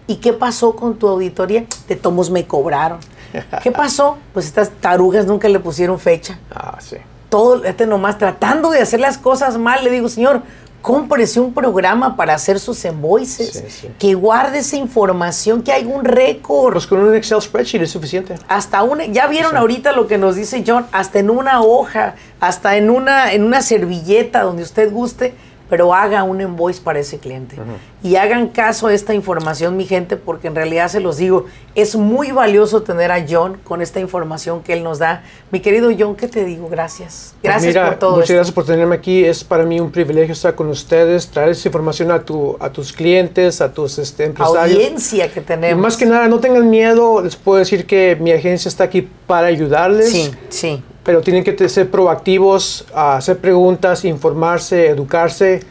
¿y 0.06 0.18
qué 0.18 0.32
pasó 0.32 0.76
con 0.76 1.00
tu 1.00 1.08
auditoría? 1.08 1.66
De 1.88 1.96
tomos 1.96 2.30
me 2.30 2.46
cobraron. 2.46 3.00
¿Qué 3.64 3.72
pasó? 3.72 4.18
Pues 4.34 4.46
estas 4.46 4.70
tarugas 4.82 5.26
nunca 5.26 5.48
le 5.50 5.60
pusieron 5.60 6.00
fecha 6.00 6.38
Ah, 6.54 6.78
sí. 6.80 6.98
todo 7.30 7.64
este 7.66 7.86
nomás 7.86 8.18
tratando 8.18 8.70
de 8.70 8.80
hacer 8.82 9.00
las 9.00 9.18
cosas 9.18 9.58
mal, 9.58 9.84
le 9.84 9.90
digo, 9.92 10.08
señor, 10.10 10.42
cómprese 10.82 11.40
un 11.42 11.54
programa 11.54 12.16
para 12.16 12.34
hacer 12.36 12.60
sus 12.62 12.86
invoices, 12.86 13.50
Sí, 13.52 13.64
sí. 13.68 13.90
que 14.00 14.14
guarde 14.14 14.60
esa 14.60 14.78
información, 14.78 15.62
que 15.62 15.74
hay 15.74 15.84
un 15.84 16.06
récord. 16.06 16.74
Pues 16.74 16.88
con 16.88 17.00
un 17.00 17.14
Excel 17.14 17.42
spreadsheet 17.42 17.82
es 17.84 17.92
suficiente. 17.92 18.36
hasta 18.48 18.84
una, 18.84 19.06
ya 19.06 19.28
vieron 19.28 19.52
Sí. 19.52 19.58
ahorita 19.58 19.92
lo 19.92 20.08
que 20.08 20.18
nos 20.18 20.36
dice 20.36 20.64
John, 20.66 20.86
hasta 20.94 21.20
en 21.20 21.30
una 21.30 21.62
hoja, 21.62 22.16
hasta 22.40 22.78
en 22.78 22.90
una, 22.90 23.34
en 23.34 23.44
una 23.44 23.62
servilleta 23.62 24.44
donde 24.44 24.64
usted 24.64 24.90
guste, 24.92 25.34
pero 25.70 25.94
haga 25.94 26.24
un 26.24 26.40
invoice 26.42 26.82
para 26.82 27.00
ese 27.00 27.20
cliente. 27.20 27.56
Y 28.04 28.16
hagan 28.16 28.48
caso 28.50 28.88
a 28.88 28.94
esta 28.94 29.14
información, 29.14 29.76
mi 29.76 29.86
gente, 29.86 30.16
porque 30.18 30.48
en 30.48 30.56
realidad 30.56 30.88
se 30.88 31.00
los 31.00 31.18
digo, 31.18 31.46
es 31.76 31.96
muy 31.96 32.32
valioso 32.32 32.84
tener 32.84 33.12
a 33.12 33.26
John 33.28 33.58
con 33.64 33.82
esta 33.82 34.00
información 34.00 34.64
que 34.64 34.74
él 34.74 34.84
nos 34.84 35.00
da. 35.00 35.24
Mi 35.52 35.60
querido 35.60 35.90
John, 35.98 36.16
¿qué 36.16 36.28
te 36.28 36.46
digo? 36.46 36.70
Gracias. 36.70 37.34
Pues 37.42 37.44
Gracias 37.44 37.74
mira, 37.74 37.86
por 37.90 38.00
todo 38.00 38.12
Muchas 38.12 38.24
esto. 38.30 38.34
gracias 38.36 38.54
por 38.54 38.66
tenerme 38.66 38.96
aquí. 38.96 39.26
Es 39.26 39.44
para 39.44 39.64
mí 39.66 39.80
un 39.80 39.92
privilegio 39.92 40.34
estar 40.34 40.56
con 40.56 40.70
ustedes, 40.70 41.28
traer 41.28 41.50
esa 41.50 41.68
información 41.68 42.12
a, 42.12 42.24
tu, 42.24 42.56
a 42.60 42.70
tus 42.72 42.94
clientes, 42.94 43.62
a 43.62 43.72
tus 43.74 43.98
este, 44.00 44.26
empresarios. 44.26 44.76
audiencia 44.78 45.32
que 45.32 45.40
Y 45.40 45.44
tenemos. 45.44 45.82
más 45.82 45.98
que 45.98 46.06
nada, 46.06 46.28
no 46.28 46.40
tengan 46.40 46.70
miedo. 46.70 47.22
Les 47.22 47.36
puedo 47.36 47.60
decir 47.60 47.86
que 47.86 48.16
mi 48.20 48.32
agencia 48.32 48.70
está 48.70 48.84
aquí 48.86 49.08
para 49.28 49.48
ayudarles. 49.48 50.12
Sí, 50.12 50.32
sí. 50.50 50.84
Pero 51.08 51.22
tienen 51.22 51.46
que 51.46 51.70
ser 51.70 51.90
proactivos, 51.90 52.86
hacer 52.94 53.38
preguntas, 53.38 54.04
informarse, 54.04 54.88
educarse. 54.88 55.62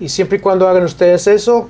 Y 0.00 0.08
siempre 0.08 0.38
y 0.38 0.40
cuando 0.40 0.66
hagan 0.66 0.82
ustedes 0.82 1.26
eso, 1.26 1.68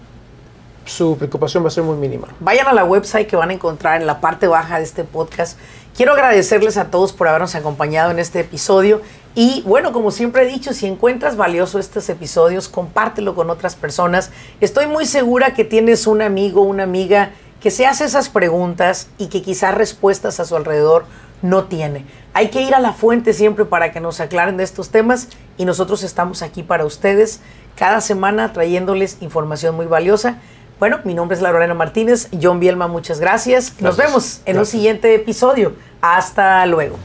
su 0.85 1.17
preocupación 1.19 1.65
va 1.65 1.67
a 1.67 1.73
ser 1.73 1.83
muy 1.83 1.97
mínima. 1.97 2.29
Vayan 2.39 2.69
a 2.69 2.73
la 2.73 2.85
website 2.85 3.27
que 3.27 3.35
van 3.35 3.51
a 3.51 3.55
encontrar 3.55 4.01
en 4.01 4.07
la 4.07 4.21
parte 4.21 4.47
baja 4.47 4.79
de 4.79 4.85
este 4.85 5.03
podcast. 5.03 5.59
Quiero 5.97 6.13
agradecerles 6.13 6.77
a 6.77 6.93
todos 6.93 7.13
por 7.13 7.27
habernos 7.27 7.57
acompañado 7.57 8.13
en 8.13 8.21
este 8.21 8.39
episodio. 8.39 9.03
Y 9.35 9.65
bueno, 9.67 9.91
como 9.91 10.13
siempre 10.13 10.43
he 10.43 10.47
dicho, 10.47 10.73
si 10.73 10.87
encuentras 10.87 11.37
valioso 11.37 11.81
estos 11.81 12.09
episodios, 12.09 12.69
compártelo 12.69 13.35
con 13.35 13.51
otras 13.51 13.75
personas. 13.75 14.31
Estoy 14.61 14.87
muy 14.87 15.07
segura 15.07 15.55
que 15.55 15.65
tienes 15.65 16.07
un 16.07 16.23
amigo, 16.23 16.63
una 16.63 16.85
amiga 16.85 17.33
que 17.61 17.73
se 17.73 17.85
hace 17.85 18.05
esas 18.05 18.29
preguntas 18.29 19.09
y 19.19 19.27
que 19.27 19.43
quizás 19.43 19.75
respuestas 19.75 20.39
a 20.39 20.45
su 20.45 20.55
alrededor 20.55 21.05
no 21.43 21.65
tiene. 21.65 22.05
Hay 22.35 22.49
que 22.49 22.63
ir 22.63 22.75
a 22.75 22.81
la 22.81 22.93
fuente 22.93 23.33
siempre 23.33 23.65
para 23.65 23.93
que 23.93 24.01
nos 24.01 24.21
aclaren 24.21 24.57
de 24.57 24.65
estos 24.65 24.91
temas 24.91 25.29
y 25.57 25.65
nosotros 25.65 26.03
estamos 26.03 26.43
aquí 26.43 26.63
para 26.63 26.85
ustedes 26.85 27.41
cada 27.77 28.01
semana 28.01 28.53
trayéndoles 28.53 29.19
información 29.21 29.77
muy 29.77 29.87
valiosa. 29.87 30.39
Bueno, 30.79 31.01
mi 31.05 31.15
nombre 31.15 31.37
es 31.37 31.43
Lorena 31.43 31.75
Martínez, 31.75 32.29
John 32.41 32.61
Bielma, 32.61 32.87
muchas 32.87 33.19
gracias. 33.19 33.73
Nos 33.81 33.97
Gracias. 33.97 34.07
vemos 34.07 34.41
en 34.45 34.59
un 34.59 34.67
siguiente 34.67 35.15
episodio. 35.15 35.75
Hasta 36.01 36.65
luego. 36.67 36.97